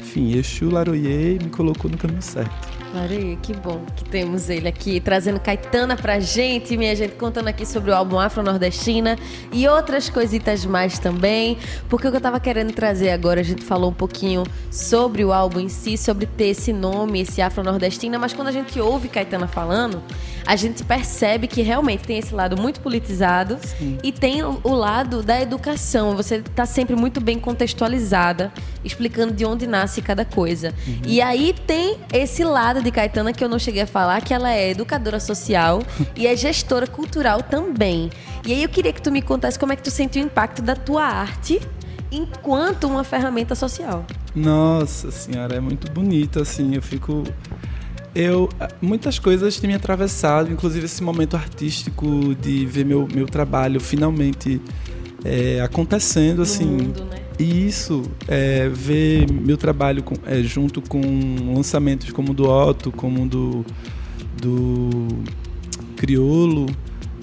Enfim, 0.00 0.36
Exu 0.36 0.70
Laroye 0.70 1.38
me 1.42 1.50
colocou 1.50 1.90
no 1.90 1.98
caminho 1.98 2.22
certo. 2.22 2.77
Maria, 2.92 3.36
que 3.36 3.52
bom 3.54 3.82
que 3.96 4.04
temos 4.04 4.48
ele 4.48 4.66
aqui, 4.66 5.00
trazendo 5.00 5.38
Caetana 5.38 5.96
pra 5.96 6.18
gente, 6.20 6.76
minha 6.76 6.94
gente, 6.96 7.14
contando 7.14 7.48
aqui 7.48 7.66
sobre 7.66 7.90
o 7.90 7.94
álbum 7.94 8.18
Afro-Nordestina 8.18 9.18
e 9.52 9.68
outras 9.68 10.08
coisitas 10.08 10.64
mais 10.64 10.98
também. 10.98 11.58
Porque 11.88 12.08
o 12.08 12.10
que 12.10 12.16
eu 12.16 12.20
tava 12.20 12.40
querendo 12.40 12.72
trazer 12.72 13.10
agora, 13.10 13.40
a 13.40 13.44
gente 13.44 13.64
falou 13.64 13.90
um 13.90 13.94
pouquinho 13.94 14.44
sobre 14.70 15.24
o 15.24 15.32
álbum 15.32 15.60
em 15.60 15.68
si, 15.68 15.96
sobre 15.96 16.26
ter 16.26 16.48
esse 16.48 16.72
nome, 16.72 17.20
esse 17.20 17.42
Afro-Nordestina, 17.42 18.18
mas 18.18 18.32
quando 18.32 18.48
a 18.48 18.52
gente 18.52 18.80
ouve 18.80 19.08
Caetana 19.08 19.46
falando, 19.46 20.02
a 20.46 20.56
gente 20.56 20.82
percebe 20.82 21.46
que 21.46 21.60
realmente 21.60 22.04
tem 22.04 22.16
esse 22.16 22.34
lado 22.34 22.56
muito 22.56 22.80
politizado 22.80 23.58
Sim. 23.62 23.98
e 24.02 24.10
tem 24.10 24.42
o 24.42 24.72
lado 24.72 25.22
da 25.22 25.38
educação. 25.38 26.16
Você 26.16 26.36
está 26.36 26.64
sempre 26.64 26.96
muito 26.96 27.20
bem 27.20 27.38
contextualizada, 27.38 28.50
explicando 28.82 29.34
de 29.34 29.44
onde 29.44 29.66
nasce 29.66 30.00
cada 30.00 30.24
coisa. 30.24 30.72
Uhum. 30.86 31.02
E 31.06 31.20
aí 31.20 31.54
tem 31.66 31.98
esse 32.10 32.42
lado 32.44 32.77
de 32.82 32.90
Caetana 32.90 33.32
que 33.32 33.42
eu 33.42 33.48
não 33.48 33.58
cheguei 33.58 33.82
a 33.82 33.86
falar, 33.86 34.20
que 34.22 34.32
ela 34.32 34.52
é 34.52 34.70
educadora 34.70 35.20
social 35.20 35.82
e 36.16 36.26
é 36.26 36.36
gestora 36.36 36.86
cultural 36.86 37.42
também. 37.42 38.10
E 38.46 38.52
aí 38.52 38.62
eu 38.62 38.68
queria 38.68 38.92
que 38.92 39.02
tu 39.02 39.10
me 39.10 39.22
contasse 39.22 39.58
como 39.58 39.72
é 39.72 39.76
que 39.76 39.82
tu 39.82 39.90
sente 39.90 40.18
o 40.18 40.22
impacto 40.22 40.62
da 40.62 40.74
tua 40.74 41.04
arte 41.04 41.60
enquanto 42.10 42.84
uma 42.84 43.04
ferramenta 43.04 43.54
social. 43.54 44.04
Nossa 44.34 45.10
senhora, 45.10 45.56
é 45.56 45.60
muito 45.60 45.90
bonito, 45.92 46.40
assim, 46.40 46.74
eu 46.74 46.82
fico 46.82 47.24
eu 48.14 48.48
muitas 48.80 49.18
coisas 49.18 49.60
têm 49.60 49.68
me 49.68 49.76
atravessado, 49.76 50.50
inclusive 50.50 50.86
esse 50.86 51.02
momento 51.02 51.36
artístico 51.36 52.34
de 52.34 52.66
ver 52.66 52.84
meu, 52.84 53.06
meu 53.12 53.26
trabalho 53.26 53.80
finalmente 53.80 54.60
é, 55.24 55.60
acontecendo 55.60 56.42
assim. 56.42 56.66
Mundo, 56.66 57.04
né? 57.04 57.27
E 57.38 57.66
isso, 57.66 58.02
é, 58.26 58.68
ver 58.68 59.30
meu 59.30 59.56
trabalho 59.56 60.02
com, 60.02 60.16
é, 60.26 60.42
junto 60.42 60.82
com 60.82 61.00
lançamentos 61.54 62.10
como 62.10 62.32
o 62.32 62.34
do 62.34 62.48
Otto, 62.48 62.90
como 62.90 63.22
o 63.22 63.28
do, 63.28 63.64
do 64.40 65.08
Criolo, 65.96 66.66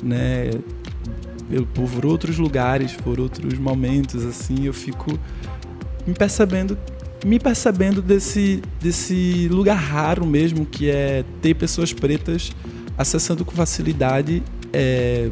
né? 0.02 0.52
Por 1.74 2.06
outros 2.06 2.38
lugares, 2.38 2.94
por 2.94 3.20
outros 3.20 3.60
momentos, 3.60 4.26
assim, 4.26 4.66
eu 4.66 4.74
fico 4.74 5.12
me 6.08 6.14
percebendo 6.14 6.78
me 7.26 7.40
percebendo 7.40 8.04
desse, 8.04 8.62
desse 8.80 9.48
lugar 9.50 9.78
raro 9.78 10.26
mesmo, 10.28 10.64
que 10.64 10.92
é 10.92 11.26
ter 11.42 11.56
pessoas 11.56 11.92
pretas 11.92 12.52
acessando 12.96 13.44
com 13.44 13.52
facilidade 13.52 14.44
é, 14.72 15.32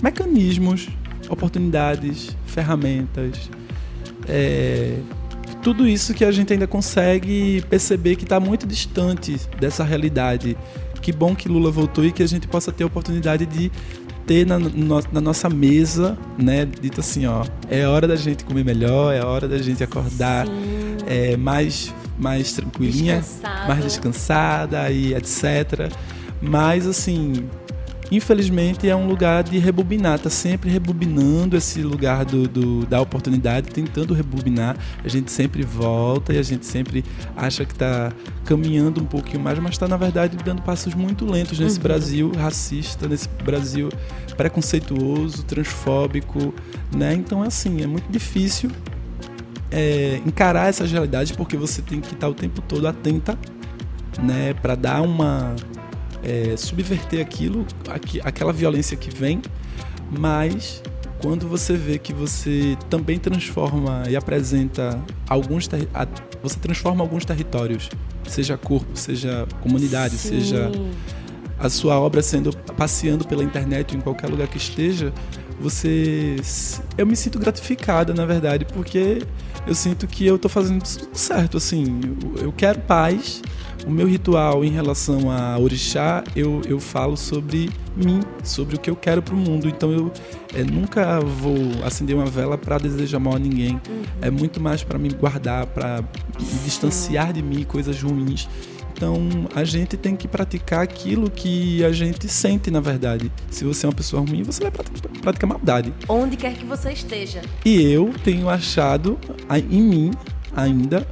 mecanismos, 0.00 0.88
oportunidades, 1.28 2.36
ferramentas, 2.46 3.50
é, 4.28 4.96
tudo 5.62 5.86
isso 5.86 6.12
que 6.12 6.24
a 6.24 6.32
gente 6.32 6.52
ainda 6.52 6.66
consegue 6.66 7.62
perceber 7.70 8.16
que 8.16 8.24
está 8.24 8.40
muito 8.40 8.66
distante 8.66 9.40
dessa 9.60 9.84
realidade. 9.84 10.56
Que 11.00 11.12
bom 11.12 11.34
que 11.34 11.48
Lula 11.48 11.70
voltou 11.70 12.04
e 12.04 12.12
que 12.12 12.22
a 12.22 12.26
gente 12.26 12.46
possa 12.46 12.70
ter 12.72 12.84
a 12.84 12.86
oportunidade 12.86 13.46
de 13.46 13.70
ter 14.26 14.46
na, 14.46 14.58
no, 14.58 15.02
na, 15.12 15.20
nossa 15.20 15.48
mesa, 15.48 16.16
né, 16.38 16.64
dito 16.64 17.00
assim, 17.00 17.26
ó, 17.26 17.44
é 17.68 17.86
hora 17.86 18.06
da 18.06 18.14
gente 18.14 18.44
comer 18.44 18.64
melhor, 18.64 19.12
é 19.12 19.24
hora 19.24 19.48
da 19.48 19.58
gente 19.58 19.82
acordar 19.82 20.46
é, 21.06 21.36
mais, 21.36 21.92
mais 22.18 22.52
tranquilinha, 22.52 23.16
Descansado. 23.16 23.68
mais 23.68 23.84
descansada 23.84 24.90
e 24.90 25.14
etc. 25.14 25.92
Mas 26.40 26.86
assim, 26.86 27.44
infelizmente 28.16 28.88
é 28.88 28.94
um 28.94 29.06
lugar 29.06 29.42
de 29.42 29.58
rebobinar, 29.58 30.18
tá 30.18 30.28
sempre 30.28 30.70
rebobinando 30.70 31.56
esse 31.56 31.82
lugar 31.82 32.24
do, 32.26 32.46
do, 32.46 32.86
da 32.86 33.00
oportunidade, 33.00 33.70
tentando 33.70 34.12
rebobinar. 34.12 34.76
A 35.02 35.08
gente 35.08 35.32
sempre 35.32 35.62
volta 35.62 36.34
e 36.34 36.38
a 36.38 36.42
gente 36.42 36.66
sempre 36.66 37.02
acha 37.34 37.64
que 37.64 37.72
está 37.72 38.12
caminhando 38.44 39.00
um 39.00 39.06
pouquinho 39.06 39.40
mais, 39.40 39.58
mas 39.58 39.72
está 39.72 39.88
na 39.88 39.96
verdade 39.96 40.36
dando 40.44 40.60
passos 40.60 40.94
muito 40.94 41.24
lentos 41.24 41.58
nesse 41.58 41.76
uhum. 41.76 41.82
Brasil 41.82 42.32
racista, 42.32 43.08
nesse 43.08 43.28
Brasil 43.44 43.88
preconceituoso, 44.36 45.42
transfóbico, 45.44 46.54
né? 46.94 47.14
Então 47.14 47.42
assim, 47.42 47.82
é 47.82 47.86
muito 47.86 48.10
difícil 48.10 48.70
é, 49.70 50.20
encarar 50.26 50.68
essas 50.68 50.92
realidades 50.92 51.32
porque 51.32 51.56
você 51.56 51.80
tem 51.80 52.00
que 52.00 52.12
estar 52.12 52.28
o 52.28 52.34
tempo 52.34 52.60
todo 52.60 52.86
atenta, 52.86 53.38
né, 54.22 54.52
para 54.52 54.74
dar 54.74 55.00
uma 55.00 55.56
é, 56.22 56.56
subverter 56.56 57.20
aquilo, 57.20 57.66
aqu 57.88 58.20
aquela 58.22 58.52
violência 58.52 58.96
que 58.96 59.10
vem, 59.10 59.42
mas 60.10 60.82
quando 61.18 61.46
você 61.48 61.74
vê 61.74 61.98
que 61.98 62.12
você 62.12 62.76
também 62.90 63.18
transforma 63.18 64.02
e 64.08 64.16
apresenta 64.16 65.00
alguns 65.28 65.68
você 66.42 66.58
transforma 66.58 67.02
alguns 67.02 67.24
territórios, 67.24 67.88
seja 68.28 68.56
corpo, 68.56 68.96
seja 68.96 69.46
comunidade, 69.60 70.16
Sim. 70.16 70.40
seja 70.40 70.70
a 71.58 71.68
sua 71.68 71.98
obra 72.00 72.20
sendo 72.22 72.52
passeando 72.76 73.24
pela 73.24 73.44
internet 73.44 73.96
em 73.96 74.00
qualquer 74.00 74.28
lugar 74.28 74.48
que 74.48 74.56
esteja, 74.56 75.12
você 75.60 76.36
eu 76.98 77.06
me 77.06 77.14
sinto 77.14 77.38
gratificada, 77.38 78.12
na 78.12 78.26
verdade, 78.26 78.64
porque 78.64 79.22
eu 79.64 79.74
sinto 79.74 80.08
que 80.08 80.26
eu 80.26 80.34
estou 80.34 80.50
fazendo 80.50 80.82
tudo 80.82 81.16
certo, 81.16 81.56
assim, 81.56 82.00
eu 82.40 82.52
quero 82.52 82.80
paz, 82.80 83.42
o 83.86 83.90
meu 83.90 84.06
ritual 84.06 84.64
em 84.64 84.70
relação 84.70 85.30
a 85.30 85.58
orixá, 85.58 86.22
eu, 86.36 86.60
eu 86.66 86.78
falo 86.78 87.16
sobre 87.16 87.70
mim, 87.96 88.20
sobre 88.42 88.76
o 88.76 88.78
que 88.78 88.88
eu 88.88 88.96
quero 88.96 89.22
para 89.22 89.34
o 89.34 89.36
mundo. 89.36 89.68
Então 89.68 89.92
eu 89.92 90.12
é, 90.54 90.62
nunca 90.62 91.20
vou 91.20 91.56
acender 91.84 92.14
uma 92.14 92.26
vela 92.26 92.56
para 92.56 92.78
desejar 92.78 93.18
mal 93.18 93.36
a 93.36 93.38
ninguém. 93.38 93.74
Uhum. 93.88 94.02
É 94.20 94.30
muito 94.30 94.60
mais 94.60 94.82
para 94.82 94.98
me 94.98 95.08
guardar, 95.08 95.66
para 95.66 96.02
me 96.38 96.58
distanciar 96.64 97.32
de 97.32 97.42
mim 97.42 97.64
coisas 97.64 98.00
ruins. 98.00 98.48
Então 98.94 99.18
a 99.54 99.64
gente 99.64 99.96
tem 99.96 100.14
que 100.14 100.28
praticar 100.28 100.80
aquilo 100.80 101.28
que 101.28 101.84
a 101.84 101.90
gente 101.90 102.28
sente, 102.28 102.70
na 102.70 102.80
verdade. 102.80 103.32
Se 103.50 103.64
você 103.64 103.84
é 103.84 103.88
uma 103.88 103.94
pessoa 103.94 104.24
ruim, 104.24 104.42
você 104.42 104.62
vai 104.62 104.70
praticar 105.20 105.48
maldade. 105.48 105.92
Onde 106.08 106.36
quer 106.36 106.54
que 106.54 106.64
você 106.64 106.92
esteja. 106.92 107.42
E 107.64 107.82
eu 107.82 108.12
tenho 108.22 108.48
achado 108.48 109.18
em 109.70 109.82
mim 109.82 110.10
ainda 110.54 111.06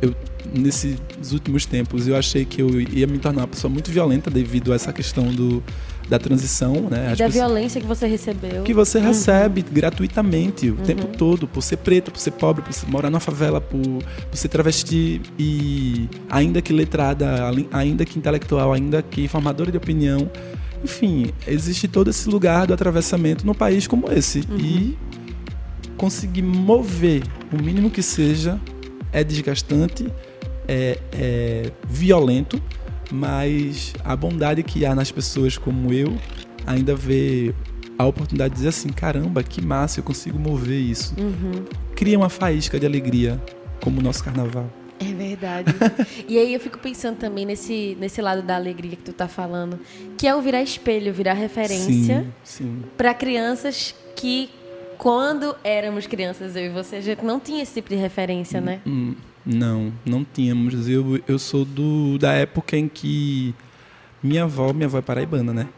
eu 0.00 0.14
nesses 0.52 0.98
últimos 1.32 1.66
tempos 1.66 2.06
eu 2.06 2.16
achei 2.16 2.44
que 2.44 2.62
eu 2.62 2.80
ia 2.80 3.06
me 3.06 3.18
tornar 3.18 3.42
uma 3.42 3.48
pessoa 3.48 3.72
muito 3.72 3.90
violenta 3.90 4.30
devido 4.30 4.72
a 4.72 4.76
essa 4.76 4.92
questão 4.92 5.26
do 5.26 5.62
da 6.08 6.18
transição, 6.18 6.88
né? 6.88 7.10
As 7.12 7.18
da 7.18 7.26
pessoas, 7.26 7.34
violência 7.34 7.80
que 7.80 7.86
você 7.86 8.06
recebeu. 8.06 8.62
Que 8.62 8.72
você 8.72 8.98
uhum. 8.98 9.04
recebe 9.04 9.62
gratuitamente 9.62 10.70
o 10.70 10.74
uhum. 10.74 10.82
tempo 10.82 11.06
todo, 11.06 11.46
por 11.46 11.62
ser 11.62 11.76
preto, 11.76 12.10
por 12.10 12.18
ser 12.18 12.30
pobre, 12.30 12.62
por 12.62 12.90
morar 12.90 13.10
na 13.10 13.20
favela, 13.20 13.60
por, 13.60 13.80
por 13.80 14.36
ser 14.36 14.48
travesti 14.48 15.20
e 15.38 16.08
ainda 16.30 16.62
que 16.62 16.72
letrada, 16.72 17.50
ainda 17.70 18.04
que 18.04 18.18
intelectual, 18.18 18.72
ainda 18.72 19.02
que 19.02 19.28
formadora 19.28 19.70
de 19.70 19.76
opinião. 19.76 20.30
Enfim, 20.82 21.30
existe 21.46 21.86
todo 21.86 22.08
esse 22.08 22.28
lugar 22.28 22.66
do 22.66 22.72
atravessamento 22.72 23.46
num 23.46 23.54
país 23.54 23.86
como 23.86 24.10
esse. 24.10 24.44
Uhum. 24.48 24.58
E 24.58 24.98
conseguir 25.96 26.42
mover 26.42 27.22
o 27.52 27.62
mínimo 27.62 27.90
que 27.90 28.02
seja 28.02 28.58
é 29.12 29.24
desgastante, 29.24 30.06
é, 30.68 30.98
é 31.12 31.72
violento, 31.88 32.62
mas 33.10 33.94
a 34.04 34.14
bondade 34.14 34.62
que 34.62 34.84
há 34.84 34.94
nas 34.94 35.10
pessoas 35.10 35.56
como 35.56 35.92
eu 35.92 36.16
ainda 36.66 36.94
vê 36.94 37.54
a 37.98 38.06
oportunidade 38.06 38.50
de 38.50 38.56
dizer 38.56 38.68
assim: 38.68 38.88
caramba, 38.88 39.42
que 39.42 39.60
massa, 39.60 39.98
eu 40.00 40.04
consigo 40.04 40.38
mover 40.38 40.78
isso. 40.78 41.14
Uhum. 41.18 41.64
Cria 41.96 42.16
uma 42.16 42.28
faísca 42.28 42.78
de 42.78 42.86
alegria, 42.86 43.42
como 43.80 43.98
o 43.98 44.02
nosso 44.02 44.22
carnaval. 44.22 44.70
É 45.00 45.12
verdade. 45.12 45.74
e 46.28 46.38
aí 46.38 46.52
eu 46.52 46.60
fico 46.60 46.78
pensando 46.78 47.16
também 47.16 47.46
nesse, 47.46 47.96
nesse 48.00 48.20
lado 48.20 48.42
da 48.42 48.56
alegria 48.56 48.96
que 48.96 49.02
tu 49.02 49.12
tá 49.12 49.28
falando, 49.28 49.78
que 50.16 50.26
é 50.26 50.34
o 50.34 50.42
virar 50.42 50.62
espelho, 50.62 51.12
virar 51.12 51.34
referência 51.34 52.26
para 52.96 53.14
crianças 53.14 53.94
que 54.16 54.50
quando 54.96 55.54
éramos 55.62 56.08
crianças, 56.08 56.56
eu 56.56 56.64
e 56.64 56.68
você, 56.70 56.96
a 56.96 57.00
gente 57.00 57.24
não 57.24 57.38
tinha 57.38 57.62
esse 57.62 57.74
tipo 57.74 57.88
de 57.88 57.94
referência, 57.94 58.60
né? 58.60 58.80
Hum, 58.84 59.14
não, 59.48 59.92
não 60.04 60.24
tínhamos. 60.24 60.88
Eu, 60.88 61.18
eu 61.26 61.38
sou 61.38 61.64
do, 61.64 62.18
da 62.18 62.32
época 62.32 62.76
em 62.76 62.86
que 62.86 63.54
minha 64.22 64.44
avó, 64.44 64.72
minha 64.72 64.86
avó 64.86 64.98
é 64.98 65.02
paraibana, 65.02 65.54
né? 65.54 65.68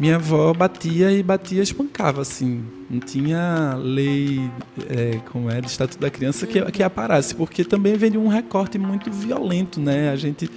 Minha 0.00 0.16
avó 0.16 0.54
batia 0.54 1.12
e 1.12 1.22
batia, 1.22 1.62
espancava, 1.62 2.22
assim. 2.22 2.64
Não 2.88 2.98
tinha 2.98 3.74
lei, 3.74 4.50
é, 4.88 5.18
como 5.30 5.50
é, 5.50 5.60
de 5.60 5.66
Estatuto 5.66 6.00
da 6.00 6.10
Criança 6.10 6.46
que, 6.46 6.60
que 6.72 6.82
aparasse, 6.82 7.34
porque 7.34 7.62
também 7.62 7.96
de 7.96 8.16
um 8.16 8.26
recorte 8.26 8.78
muito 8.78 9.12
violento, 9.12 9.78
né? 9.78 10.10
A 10.10 10.16
gente 10.16 10.50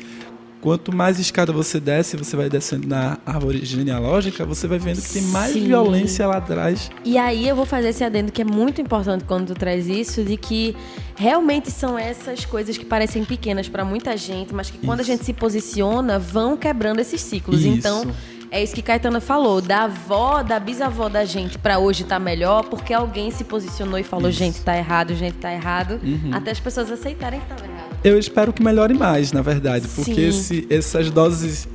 quanto 0.65 0.91
mais 0.91 1.19
escada 1.19 1.53
você 1.53 1.79
desce, 1.79 2.17
você 2.17 2.35
vai 2.35 2.49
descendo 2.49 2.87
na 2.87 3.19
árvore 3.23 3.63
genealógica, 3.63 4.43
você 4.43 4.65
vai 4.67 4.79
vendo 4.79 4.99
que 4.99 5.13
tem 5.13 5.21
mais 5.21 5.53
Sim. 5.53 5.67
violência 5.67 6.25
lá 6.25 6.37
atrás. 6.37 6.89
E 7.05 7.19
aí 7.19 7.47
eu 7.47 7.55
vou 7.55 7.67
fazer 7.67 7.89
esse 7.89 8.03
adendo 8.03 8.31
que 8.31 8.41
é 8.41 8.45
muito 8.45 8.81
importante 8.81 9.23
quando 9.25 9.53
tu 9.53 9.53
traz 9.53 9.87
isso, 9.87 10.23
de 10.23 10.35
que 10.35 10.75
realmente 11.15 11.69
são 11.69 11.99
essas 11.99 12.45
coisas 12.45 12.79
que 12.79 12.83
parecem 12.83 13.23
pequenas 13.23 13.69
para 13.69 13.85
muita 13.85 14.17
gente, 14.17 14.55
mas 14.55 14.71
que 14.71 14.79
quando 14.79 15.01
isso. 15.01 15.11
a 15.11 15.13
gente 15.13 15.23
se 15.23 15.33
posiciona, 15.33 16.17
vão 16.17 16.57
quebrando 16.57 16.99
esses 16.99 17.21
ciclos. 17.21 17.59
Isso. 17.59 17.67
Então, 17.67 18.11
é 18.49 18.63
isso 18.63 18.73
que 18.73 18.81
Caetana 18.81 19.21
falou, 19.21 19.61
da 19.61 19.83
avó, 19.83 20.41
da 20.41 20.59
bisavó 20.59 21.07
da 21.07 21.25
gente 21.25 21.59
para 21.59 21.77
hoje 21.77 22.05
tá 22.05 22.17
melhor, 22.17 22.63
porque 22.63 22.91
alguém 22.91 23.29
se 23.29 23.43
posicionou 23.43 23.99
e 23.99 24.03
falou, 24.03 24.31
isso. 24.31 24.39
gente, 24.39 24.61
tá 24.61 24.75
errado, 24.75 25.13
gente, 25.13 25.35
tá 25.35 25.53
errado, 25.53 25.99
uhum. 26.01 26.31
até 26.33 26.49
as 26.49 26.59
pessoas 26.59 26.89
aceitarem 26.89 27.39
que 27.39 27.45
tá 27.45 27.55
errado. 27.63 27.84
Eu 28.05 28.19
espero 28.19 28.53
que 28.53 28.61
melhore 28.61 28.93
mais, 28.93 29.31
na 29.31 29.41
verdade, 29.41 29.87
porque 29.95 30.21
esse, 30.21 30.67
essas 30.69 31.09
doses 31.09 31.67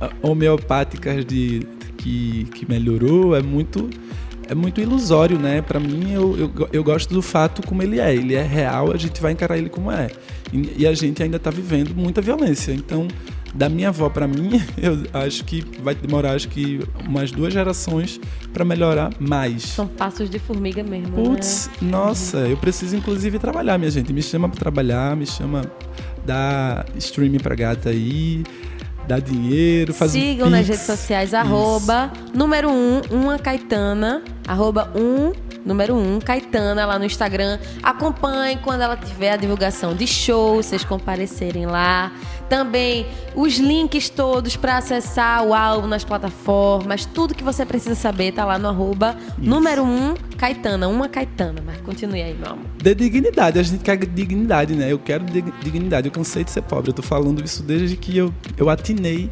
ah, 0.00 0.10
homeopáticas 0.20 1.24
de 1.24 1.62
que, 1.96 2.48
que 2.52 2.68
melhorou 2.68 3.36
é 3.36 3.40
muito 3.40 3.88
é 4.48 4.56
muito 4.56 4.80
ilusório, 4.80 5.38
né? 5.38 5.62
Para 5.62 5.78
mim, 5.78 6.10
eu, 6.10 6.36
eu, 6.36 6.68
eu, 6.72 6.82
gosto 6.82 7.14
do 7.14 7.22
fato 7.22 7.64
como 7.64 7.80
ele 7.80 8.00
é. 8.00 8.12
Ele 8.12 8.34
é 8.34 8.42
real, 8.42 8.90
a 8.90 8.96
gente 8.96 9.20
vai 9.20 9.30
encarar 9.30 9.56
ele 9.56 9.68
como 9.68 9.92
é. 9.92 10.08
E, 10.52 10.82
e 10.82 10.86
a 10.86 10.94
gente 10.94 11.22
ainda 11.22 11.36
está 11.36 11.50
vivendo 11.50 11.94
muita 11.94 12.20
violência. 12.20 12.72
Então, 12.72 13.06
da 13.54 13.68
minha 13.68 13.88
avó 13.88 14.08
para 14.08 14.26
mim, 14.26 14.60
eu 14.76 14.98
acho 15.20 15.44
que 15.44 15.64
vai 15.82 15.94
demorar 15.94 16.32
acho 16.32 16.48
que 16.48 16.80
umas 17.06 17.30
duas 17.30 17.52
gerações 17.52 18.20
para 18.52 18.64
melhorar 18.64 19.10
mais. 19.18 19.62
São 19.62 19.86
passos 19.86 20.28
de 20.28 20.38
formiga 20.38 20.82
mesmo. 20.82 21.12
Putz, 21.12 21.70
né? 21.80 21.90
nossa, 21.90 22.38
eu 22.38 22.56
preciso 22.56 22.96
inclusive 22.96 23.38
trabalhar, 23.38 23.78
minha 23.78 23.90
gente. 23.90 24.12
Me 24.12 24.22
chama 24.22 24.48
para 24.48 24.58
trabalhar, 24.58 25.16
me 25.16 25.26
chama 25.26 25.62
dar 26.26 26.86
streaming 26.96 27.38
para 27.38 27.54
gata 27.54 27.90
aí 27.90 28.44
dá 29.08 29.18
dinheiro, 29.18 29.94
faz 29.94 30.10
Sigam 30.10 30.48
um 30.48 30.50
nas 30.50 30.68
redes 30.68 30.84
sociais, 30.84 31.32
arroba, 31.32 32.12
número 32.34 32.68
um, 32.70 33.00
uma 33.10 33.38
Caetana, 33.38 34.22
arroba 34.46 34.92
um 34.94 35.32
número 35.64 35.94
1, 35.94 36.16
um, 36.16 36.18
Caetana, 36.20 36.86
lá 36.86 36.98
no 36.98 37.04
Instagram. 37.04 37.58
Acompanhe 37.82 38.58
quando 38.58 38.82
ela 38.82 38.96
tiver 38.96 39.32
a 39.32 39.36
divulgação 39.36 39.94
de 39.94 40.06
show, 40.06 40.56
vocês 40.56 40.84
comparecerem 40.84 41.66
lá. 41.66 42.12
Também 42.48 43.06
os 43.34 43.58
links 43.58 44.08
todos 44.08 44.56
para 44.56 44.78
acessar 44.78 45.44
o 45.44 45.52
álbum 45.52 45.86
nas 45.86 46.02
plataformas, 46.02 47.04
tudo 47.04 47.34
que 47.34 47.44
você 47.44 47.66
precisa 47.66 47.94
saber 47.94 48.32
tá 48.32 48.44
lá 48.44 48.58
no 48.58 48.68
arroba 48.68 49.16
número 49.36 49.82
1, 49.82 49.86
um, 49.86 50.14
Caetana, 50.36 50.88
uma 50.88 51.08
Caetana. 51.08 51.62
Mas 51.64 51.80
continue 51.82 52.22
aí, 52.22 52.34
meu 52.34 52.52
amor. 52.52 52.64
De 52.82 52.94
dignidade, 52.94 53.58
a 53.58 53.62
gente 53.62 53.82
quer 53.82 53.96
dignidade, 53.98 54.74
né? 54.74 54.90
Eu 54.90 54.98
quero 54.98 55.24
dignidade, 55.62 56.08
eu 56.08 56.12
cansei 56.12 56.42
de 56.42 56.50
ser 56.50 56.62
pobre. 56.62 56.90
Eu 56.90 56.94
tô 56.94 57.02
falando 57.02 57.44
isso 57.44 57.62
desde 57.62 57.96
que 57.96 58.16
eu, 58.16 58.32
eu 58.56 58.70
atinei 58.70 59.30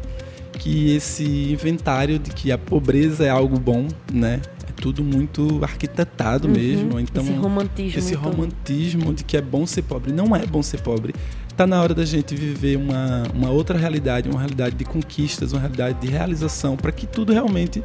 que 0.57 0.95
esse 0.95 1.51
inventário 1.51 2.19
de 2.19 2.31
que 2.31 2.51
a 2.51 2.57
pobreza 2.57 3.25
é 3.25 3.29
algo 3.29 3.59
bom, 3.59 3.87
né? 4.11 4.41
Tudo 4.79 5.03
muito 5.03 5.59
arquitetado 5.63 6.47
uhum, 6.47 6.53
mesmo. 6.53 6.99
Então, 6.99 7.23
esse 7.23 7.33
romantismo. 7.33 7.99
Esse 7.99 8.13
romantismo 8.13 9.13
de 9.13 9.23
que 9.23 9.35
é 9.35 9.41
bom 9.41 9.65
ser 9.65 9.81
pobre. 9.81 10.11
Não 10.11 10.35
é 10.35 10.45
bom 10.45 10.61
ser 10.63 10.81
pobre. 10.81 11.13
Está 11.49 11.65
na 11.65 11.81
hora 11.81 11.93
da 11.93 12.05
gente 12.05 12.35
viver 12.35 12.77
uma, 12.77 13.23
uma 13.33 13.49
outra 13.49 13.77
realidade, 13.77 14.29
uma 14.29 14.39
realidade 14.39 14.75
de 14.75 14.85
conquistas, 14.85 15.53
uma 15.53 15.59
realidade 15.59 15.99
de 15.99 16.07
realização, 16.07 16.77
para 16.77 16.91
que 16.91 17.07
tudo 17.07 17.33
realmente 17.33 17.81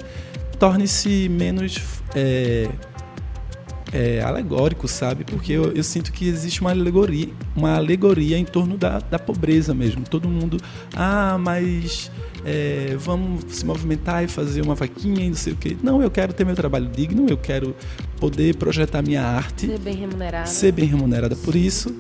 torne-se 0.58 1.28
menos 1.30 1.80
é, 2.14 2.68
é, 3.92 4.22
alegórico, 4.22 4.88
sabe? 4.88 5.24
Porque 5.24 5.52
eu, 5.52 5.72
eu, 5.72 5.82
sinto 5.82 6.12
que 6.12 6.26
existe 6.26 6.60
uma 6.60 6.70
alegoria, 6.70 7.28
uma 7.54 7.76
alegoria 7.76 8.38
em 8.38 8.44
torno 8.44 8.76
da, 8.76 8.98
da 8.98 9.18
pobreza 9.18 9.74
mesmo. 9.74 10.02
Todo 10.08 10.28
mundo, 10.28 10.56
ah, 10.94 11.36
mas 11.38 12.10
é, 12.44 12.96
vamos 12.98 13.44
se 13.48 13.64
movimentar 13.64 14.24
e 14.24 14.28
fazer 14.28 14.62
uma 14.62 14.74
vaquinha 14.74 15.24
e 15.24 15.28
não 15.28 15.36
sei 15.36 15.52
o 15.52 15.56
quê. 15.56 15.76
Não, 15.82 16.02
eu 16.02 16.10
quero 16.10 16.32
ter 16.32 16.44
meu 16.44 16.54
trabalho 16.54 16.88
digno, 16.88 17.26
eu 17.28 17.36
quero 17.36 17.76
poder 18.18 18.56
projetar 18.56 19.02
minha 19.02 19.22
arte. 19.22 19.66
Ser 19.66 19.78
bem 19.78 19.94
remunerada. 19.94 20.46
Ser 20.46 20.72
bem 20.72 20.86
remunerada 20.86 21.36
por 21.36 21.54
isso. 21.54 21.94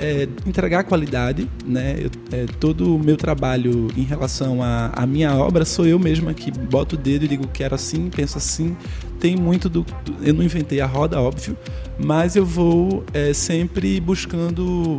É, 0.00 0.28
entregar 0.46 0.84
qualidade, 0.84 1.48
né? 1.64 1.96
Eu, 2.00 2.10
é, 2.32 2.46
todo 2.58 2.96
o 2.96 2.98
meu 2.98 3.16
trabalho 3.16 3.88
em 3.96 4.02
relação 4.02 4.60
à 4.62 5.06
minha 5.06 5.34
obra 5.34 5.64
sou 5.64 5.86
eu 5.86 5.98
mesma 5.98 6.34
que 6.34 6.50
boto 6.50 6.96
o 6.96 6.98
dedo 6.98 7.24
e 7.24 7.28
digo 7.28 7.46
quero 7.48 7.74
assim, 7.74 8.10
penso 8.10 8.38
assim. 8.38 8.76
Tem 9.20 9.36
muito 9.36 9.68
do, 9.68 9.86
eu 10.22 10.34
não 10.34 10.42
inventei 10.42 10.80
a 10.80 10.86
roda, 10.86 11.20
óbvio, 11.20 11.56
mas 11.98 12.36
eu 12.36 12.44
vou 12.44 13.04
é, 13.14 13.32
sempre 13.32 14.00
buscando, 14.00 14.98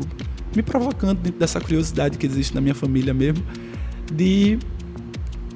me 0.55 0.63
provocando 0.63 1.19
dentro 1.19 1.39
dessa 1.39 1.59
curiosidade 1.59 2.17
que 2.17 2.25
existe 2.25 2.55
na 2.55 2.61
minha 2.61 2.75
família 2.75 3.13
mesmo, 3.13 3.43
de 4.11 4.57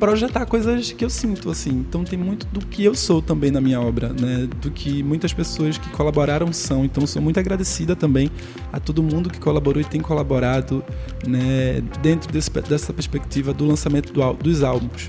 projetar 0.01 0.47
coisas 0.47 0.91
que 0.91 1.05
eu 1.05 1.11
sinto, 1.11 1.51
assim. 1.51 1.69
Então 1.69 2.03
tem 2.03 2.17
muito 2.17 2.47
do 2.47 2.65
que 2.65 2.83
eu 2.83 2.95
sou 2.95 3.21
também 3.21 3.51
na 3.51 3.61
minha 3.61 3.79
obra, 3.79 4.09
né? 4.09 4.49
Do 4.59 4.71
que 4.71 5.03
muitas 5.03 5.31
pessoas 5.31 5.77
que 5.77 5.87
colaboraram 5.91 6.51
são. 6.51 6.83
Então 6.83 7.05
sou 7.05 7.21
muito 7.21 7.39
agradecida 7.39 7.95
também 7.95 8.31
a 8.73 8.79
todo 8.79 9.03
mundo 9.03 9.29
que 9.29 9.39
colaborou 9.39 9.79
e 9.79 9.85
tem 9.85 10.01
colaborado, 10.01 10.83
né? 11.27 11.83
Dentro 12.01 12.33
desse, 12.33 12.49
dessa 12.49 12.91
perspectiva 12.91 13.53
do 13.53 13.63
lançamento 13.63 14.11
do, 14.11 14.33
dos 14.33 14.63
álbuns 14.63 15.07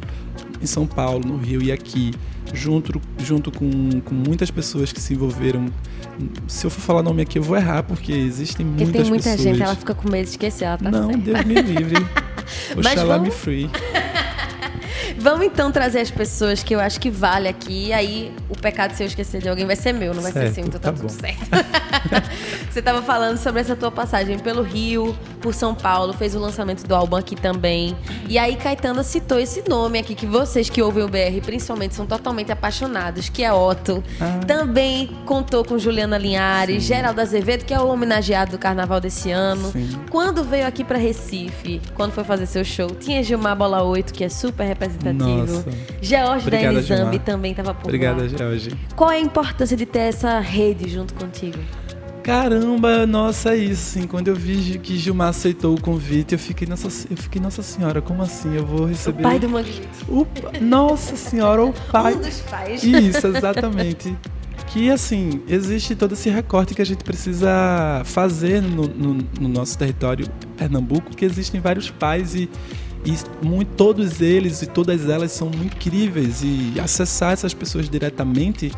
em 0.61 0.67
São 0.67 0.87
Paulo, 0.87 1.27
no 1.27 1.39
Rio 1.39 1.63
e 1.63 1.73
aqui, 1.73 2.13
junto, 2.53 3.01
junto 3.19 3.51
com, 3.51 3.99
com 4.03 4.15
muitas 4.15 4.51
pessoas 4.51 4.93
que 4.93 5.01
se 5.01 5.15
envolveram. 5.15 5.69
Se 6.47 6.67
eu 6.67 6.71
for 6.71 6.83
falar 6.83 7.03
nome 7.03 7.23
aqui, 7.23 7.39
eu 7.39 7.43
vou 7.43 7.57
errar, 7.57 7.83
porque 7.83 8.13
existem 8.13 8.67
porque 8.67 8.85
muitas 8.85 9.09
pessoas. 9.09 9.09
Porque 9.09 9.23
tem 9.23 9.37
muita 9.37 9.43
gente, 9.43 9.63
ela 9.63 9.75
fica 9.75 9.95
com 9.95 10.11
medo 10.11 10.25
de 10.25 10.31
esquecer, 10.33 10.67
ela 10.67 10.77
tá 10.77 10.91
Não. 10.91 11.13
Deus 11.13 11.45
me 11.47 11.55
livre. 11.55 12.07
Oxalá 12.77 13.17
vamos... 13.17 13.29
me 13.29 13.35
free. 13.35 13.71
Vamos 15.19 15.47
então 15.47 15.71
trazer 15.71 16.01
as 16.01 16.11
pessoas 16.11 16.63
que 16.63 16.75
eu 16.75 16.81
acho 16.81 17.01
que 17.01 17.11
vale 17.11 17.49
aqui. 17.49 17.89
E 17.89 17.93
aí, 17.93 18.35
o 18.49 18.57
pecado 18.57 18.93
se 18.95 19.03
eu 19.03 19.07
esquecer 19.07 19.41
de 19.41 19.49
alguém 19.49 19.67
vai 19.67 19.77
ser 19.77 19.93
meu, 19.93 20.15
não 20.15 20.23
vai 20.23 20.33
certo, 20.33 20.49
ser 20.49 20.55
seu, 20.55 20.65
então 20.65 20.81
tá, 20.81 20.93
tá 20.93 20.99
tudo 20.99 21.11
certo. 21.11 21.39
Você 22.73 22.79
estava 22.79 23.03
falando 23.03 23.37
sobre 23.37 23.61
essa 23.61 23.77
tua 23.77 23.91
passagem 23.91 24.39
pelo 24.39 24.63
Rio, 24.63 25.15
por 25.43 25.53
São 25.53 25.75
Paulo, 25.75 26.15
fez 26.15 26.35
o 26.35 26.39
lançamento 26.39 26.87
do 26.87 26.95
álbum 26.95 27.17
aqui 27.17 27.37
também. 27.37 27.95
E 28.31 28.39
aí, 28.39 28.57
Caetana 28.57 29.03
citou 29.03 29.39
esse 29.39 29.63
nome 29.69 29.99
aqui 29.99 30.15
que 30.15 30.25
vocês 30.25 30.71
que 30.71 30.81
ouvem 30.81 31.05
o 31.05 31.07
BR 31.07 31.39
principalmente 31.45 31.95
são 31.95 32.07
totalmente 32.07 32.51
apaixonados, 32.51 33.29
que 33.29 33.45
é 33.45 33.53
Otto. 33.53 34.03
Ah. 34.19 34.41
Também 34.47 35.11
contou 35.27 35.63
com 35.63 35.77
Juliana 35.77 36.17
Linhares, 36.17 36.83
Sim. 36.83 36.95
Geraldo 36.95 37.21
Azevedo, 37.21 37.67
que 37.67 37.75
é 37.75 37.79
o 37.79 37.89
homenageado 37.89 38.53
do 38.53 38.59
carnaval 38.59 39.03
desse 39.03 39.31
ano. 39.31 39.71
Sim. 39.71 39.91
Quando 40.09 40.43
veio 40.43 40.67
aqui 40.67 40.83
para 40.83 40.97
Recife, 40.97 41.79
quando 41.95 42.13
foi 42.13 42.25
fazer 42.25 42.47
seu 42.47 42.65
show, 42.65 42.89
tinha 42.89 43.23
Gilmar 43.23 43.55
Bola 43.55 43.83
8, 43.83 44.15
que 44.15 44.25
é 44.25 44.31
super 44.31 44.65
representativo. 44.65 45.57
Nossa. 45.57 45.65
George 46.01 46.47
Obrigada, 46.47 46.73
da 46.73 46.79
Enizambi 46.79 47.19
também 47.19 47.51
estava 47.51 47.75
por 47.75 47.89
Obrigada, 47.89 48.23
lá. 48.23 48.29
George. 48.29 48.71
Qual 48.97 49.11
é 49.11 49.17
a 49.17 49.21
importância 49.21 49.77
de 49.77 49.85
ter 49.85 49.99
essa 49.99 50.41
rede 50.41 50.89
junto 50.89 51.13
contigo? 51.13 51.59
Caramba, 52.23 53.05
nossa, 53.05 53.55
é 53.55 53.57
isso, 53.57 53.99
assim, 53.99 54.07
quando 54.07 54.29
eu 54.29 54.35
vi 54.37 54.79
que 54.79 54.97
Gilmar 54.97 55.29
aceitou 55.29 55.75
o 55.75 55.81
convite, 55.81 56.33
eu 56.33 56.39
fiquei, 56.39 56.69
nossa, 56.69 56.87
eu 57.11 57.17
fiquei, 57.17 57.41
nossa 57.41 57.63
senhora, 57.63 58.01
como 58.01 58.23
assim? 58.23 58.55
Eu 58.55 58.65
vou 58.65 58.87
receber... 58.87 59.21
O 59.21 59.23
pai 59.23 59.39
do 59.41 59.49
Manguito. 59.49 59.89
O, 60.09 60.27
nossa 60.61 61.17
senhora, 61.17 61.65
o 61.65 61.73
pai... 61.91 62.15
Um 62.15 62.21
dos 62.21 62.41
pais. 62.43 62.85
Isso, 62.85 63.27
exatamente. 63.27 64.17
que, 64.69 64.89
assim, 64.89 65.43
existe 65.49 65.97
todo 65.97 66.13
esse 66.13 66.31
recorte 66.31 66.75
que 66.75 66.83
a 66.83 66.87
gente 66.87 67.03
precisa 67.03 68.03
fazer 68.05 68.63
no, 68.63 68.87
no, 68.87 69.15
no 69.41 69.49
nosso 69.49 69.77
território 69.77 70.29
Pernambuco, 70.57 71.11
que 71.17 71.25
existem 71.25 71.61
vários 71.61 71.91
pais 71.91 72.37
e, 72.37 72.49
e 73.05 73.45
muito, 73.45 73.71
todos 73.75 74.21
eles 74.21 74.63
e 74.63 74.67
todas 74.67 75.09
elas 75.09 75.33
são 75.33 75.49
incríveis 75.49 76.41
e 76.45 76.79
acessar 76.79 77.33
essas 77.33 77.53
pessoas 77.53 77.91
diretamente 77.91 78.71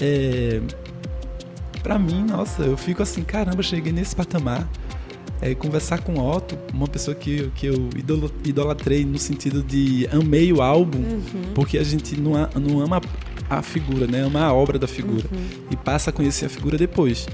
é, 0.00 0.60
para 1.82 1.98
mim, 1.98 2.24
nossa, 2.24 2.62
eu 2.62 2.76
fico 2.76 3.02
assim, 3.02 3.22
caramba, 3.22 3.62
cheguei 3.62 3.92
nesse 3.92 4.14
patamar. 4.14 4.68
É, 5.40 5.54
conversar 5.54 6.00
com 6.00 6.18
Otto, 6.18 6.58
uma 6.74 6.88
pessoa 6.88 7.14
que, 7.14 7.48
que 7.54 7.66
eu 7.66 7.88
idolatrei 8.44 9.04
no 9.04 9.18
sentido 9.18 9.62
de 9.62 10.08
amei 10.10 10.52
o 10.52 10.60
álbum, 10.60 10.98
uhum. 10.98 11.52
porque 11.54 11.78
a 11.78 11.84
gente 11.84 12.20
não, 12.20 12.32
não 12.60 12.80
ama 12.80 13.00
a 13.48 13.62
figura, 13.62 14.06
né? 14.08 14.22
Ama 14.22 14.44
a 14.44 14.52
obra 14.52 14.80
da 14.80 14.88
figura 14.88 15.24
uhum. 15.32 15.66
e 15.70 15.76
passa 15.76 16.10
a 16.10 16.12
conhecer 16.12 16.46
a 16.46 16.48
figura 16.48 16.76
depois. 16.76 17.28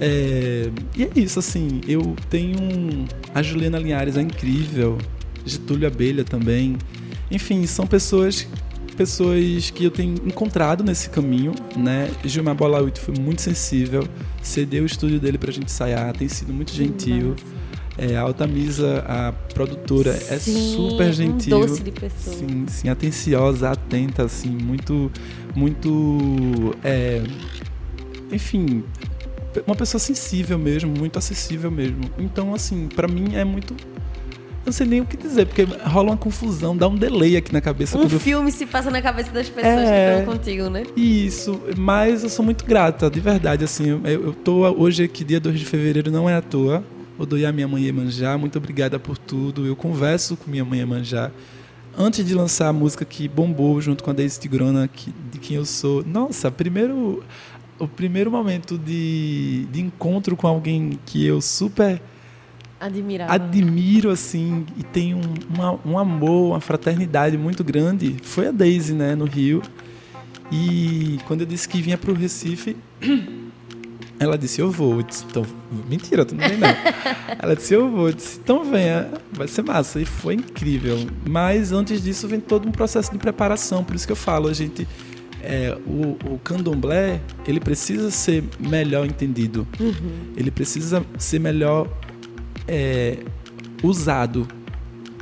É, 0.00 0.70
e 0.96 1.04
é 1.04 1.10
isso, 1.14 1.38
assim, 1.38 1.80
eu 1.86 2.16
tenho 2.28 3.06
a 3.32 3.42
Juliana 3.42 3.78
Linhares 3.78 4.16
é 4.16 4.20
incrível, 4.20 4.98
Getúlio 5.44 5.86
Abelha 5.86 6.24
também. 6.24 6.76
Enfim, 7.30 7.64
são 7.66 7.86
pessoas 7.86 8.46
pessoas 8.96 9.70
que 9.70 9.84
eu 9.84 9.90
tenho 9.90 10.14
encontrado 10.26 10.82
nesse 10.82 11.10
caminho, 11.10 11.52
né? 11.76 12.10
Gilmar 12.24 12.54
Bolauito 12.54 13.00
foi 13.00 13.14
muito 13.18 13.42
sensível, 13.42 14.06
cedeu 14.42 14.82
o 14.82 14.86
estúdio 14.86 15.20
dele 15.20 15.38
pra 15.38 15.52
gente 15.52 15.66
ensaiar, 15.66 16.16
tem 16.16 16.28
sido 16.28 16.52
muito 16.52 16.72
gentil. 16.72 17.36
É, 17.98 18.14
a 18.14 18.20
Altamisa, 18.20 19.04
a 19.08 19.32
produtora, 19.54 20.10
é 20.10 20.38
sim, 20.38 20.74
é 20.74 20.76
super 20.76 21.12
gentil. 21.12 21.56
Um 21.56 21.60
doce 21.60 21.82
de 21.82 21.90
pessoa. 21.90 22.36
Sim, 22.36 22.66
sim, 22.68 22.88
atenciosa, 22.90 23.70
atenta, 23.70 24.24
assim, 24.24 24.50
muito, 24.50 25.10
muito, 25.54 26.74
é, 26.84 27.22
enfim, 28.30 28.84
uma 29.66 29.74
pessoa 29.74 29.98
sensível 29.98 30.58
mesmo, 30.58 30.90
muito 30.90 31.18
acessível 31.18 31.70
mesmo. 31.70 32.02
Então, 32.18 32.54
assim, 32.54 32.86
para 32.94 33.08
mim 33.08 33.34
é 33.34 33.44
muito 33.44 33.74
não 34.66 34.72
sei 34.72 34.84
nem 34.84 35.00
o 35.00 35.06
que 35.06 35.16
dizer, 35.16 35.46
porque 35.46 35.62
rola 35.62 36.10
uma 36.10 36.16
confusão, 36.16 36.76
dá 36.76 36.88
um 36.88 36.96
delay 36.96 37.36
aqui 37.36 37.52
na 37.52 37.60
cabeça. 37.60 37.96
Um 37.96 38.08
filme 38.08 38.48
eu... 38.48 38.52
se 38.52 38.66
passa 38.66 38.90
na 38.90 39.00
cabeça 39.00 39.30
das 39.30 39.48
pessoas 39.48 39.88
é... 39.88 40.14
que 40.14 40.18
estão 40.18 40.34
contigo, 40.34 40.68
né? 40.68 40.82
Isso, 40.96 41.62
mas 41.76 42.24
eu 42.24 42.28
sou 42.28 42.44
muito 42.44 42.64
grata, 42.66 43.08
de 43.08 43.20
verdade, 43.20 43.64
assim, 43.64 43.88
eu, 43.88 44.04
eu 44.04 44.32
tô 44.32 44.68
hoje 44.76 45.04
aqui, 45.04 45.24
dia 45.24 45.38
2 45.38 45.60
de 45.60 45.64
fevereiro, 45.64 46.10
não 46.10 46.28
é 46.28 46.34
à 46.34 46.42
toa, 46.42 46.84
a 47.18 47.52
minha 47.52 47.68
mãe 47.68 47.84
Iemanjá, 47.84 48.36
muito 48.36 48.58
obrigada 48.58 48.98
por 48.98 49.16
tudo, 49.16 49.64
eu 49.64 49.76
converso 49.76 50.36
com 50.36 50.50
minha 50.50 50.64
mãe 50.64 50.80
Iemanjá, 50.80 51.30
antes 51.96 52.24
de 52.24 52.34
lançar 52.34 52.68
a 52.68 52.72
música 52.72 53.04
que 53.04 53.28
bombou 53.28 53.80
junto 53.80 54.02
com 54.02 54.10
a 54.10 54.12
Daisy 54.12 54.40
Tigrona, 54.40 54.88
que, 54.88 55.14
de 55.30 55.38
quem 55.38 55.56
eu 55.56 55.64
sou, 55.64 56.04
nossa, 56.04 56.50
primeiro, 56.50 57.22
o 57.78 57.86
primeiro 57.86 58.32
momento 58.32 58.76
de, 58.76 59.66
de 59.66 59.80
encontro 59.80 60.36
com 60.36 60.48
alguém 60.48 60.98
que 61.06 61.24
eu 61.24 61.40
super 61.40 62.02
Admirava. 62.78 63.32
admiro 63.32 64.10
assim 64.10 64.66
e 64.76 64.82
tenho 64.82 65.16
um, 65.18 65.54
uma, 65.54 65.80
um 65.84 65.98
amor, 65.98 66.50
uma 66.50 66.60
fraternidade 66.60 67.36
muito 67.38 67.64
grande 67.64 68.16
foi 68.22 68.48
a 68.48 68.50
Daisy, 68.50 68.92
né, 68.92 69.14
no 69.14 69.24
Rio. 69.24 69.62
E 70.50 71.18
quando 71.26 71.40
eu 71.40 71.46
disse 71.46 71.68
que 71.68 71.80
vinha 71.80 71.98
para 71.98 72.10
o 72.10 72.14
Recife, 72.14 72.76
ela 74.20 74.36
disse 74.38 74.60
eu 74.60 74.70
vou. 74.70 74.96
Eu 74.96 75.02
disse, 75.02 75.24
então, 75.28 75.44
mentira, 75.88 76.24
tu 76.24 76.34
não 76.34 76.48
vem 76.48 76.58
não. 76.58 76.68
ela 77.38 77.56
disse 77.56 77.74
eu 77.74 77.90
vou. 77.90 78.08
Eu 78.08 78.14
disse, 78.14 78.38
então 78.42 78.64
venha, 78.64 79.10
vai 79.32 79.48
ser 79.48 79.62
massa. 79.62 80.00
E 80.00 80.04
foi 80.04 80.34
incrível. 80.34 80.98
Mas 81.28 81.72
antes 81.72 82.02
disso 82.02 82.28
vem 82.28 82.40
todo 82.40 82.68
um 82.68 82.72
processo 82.72 83.10
de 83.10 83.18
preparação. 83.18 83.82
Por 83.82 83.96
isso 83.96 84.06
que 84.06 84.12
eu 84.12 84.16
falo, 84.16 84.48
a 84.48 84.54
gente 84.54 84.86
é, 85.42 85.76
o, 85.86 86.16
o, 86.32 86.40
candomblé 86.42 87.20
ele 87.46 87.60
precisa 87.60 88.10
ser 88.10 88.42
melhor 88.58 89.06
entendido. 89.06 89.66
Uhum. 89.78 90.32
Ele 90.36 90.50
precisa 90.50 91.04
ser 91.18 91.38
melhor 91.38 91.88
é, 92.66 93.18
usado. 93.82 94.46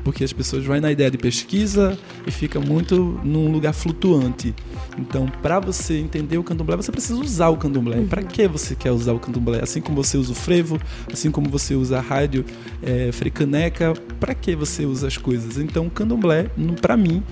Porque 0.02 0.22
as 0.22 0.34
pessoas 0.34 0.62
vão 0.66 0.78
na 0.80 0.92
ideia 0.92 1.10
de 1.10 1.16
pesquisa 1.16 1.98
e 2.26 2.30
fica 2.30 2.60
muito 2.60 3.18
num 3.24 3.50
lugar 3.50 3.72
flutuante. 3.72 4.54
Então, 4.98 5.26
para 5.42 5.58
você 5.58 5.98
entender 5.98 6.36
o 6.36 6.44
candomblé, 6.44 6.76
você 6.76 6.92
precisa 6.92 7.18
usar 7.18 7.48
o 7.48 7.56
candomblé. 7.56 7.96
Uhum. 7.96 8.06
Para 8.06 8.22
que 8.22 8.46
você 8.46 8.74
quer 8.74 8.92
usar 8.92 9.14
o 9.14 9.18
candomblé? 9.18 9.62
Assim 9.62 9.80
como 9.80 10.04
você 10.04 10.18
usa 10.18 10.32
o 10.32 10.34
frevo, 10.34 10.78
assim 11.10 11.30
como 11.30 11.48
você 11.48 11.74
usa 11.74 11.98
a 11.98 12.00
rádio 12.02 12.44
é, 12.82 13.10
frecaneca, 13.12 13.94
para 14.20 14.34
que 14.34 14.54
você 14.54 14.84
usa 14.84 15.06
as 15.06 15.16
coisas? 15.16 15.56
Então, 15.56 15.86
o 15.86 15.90
candomblé, 15.90 16.50
para 16.82 16.98
mim, 16.98 17.22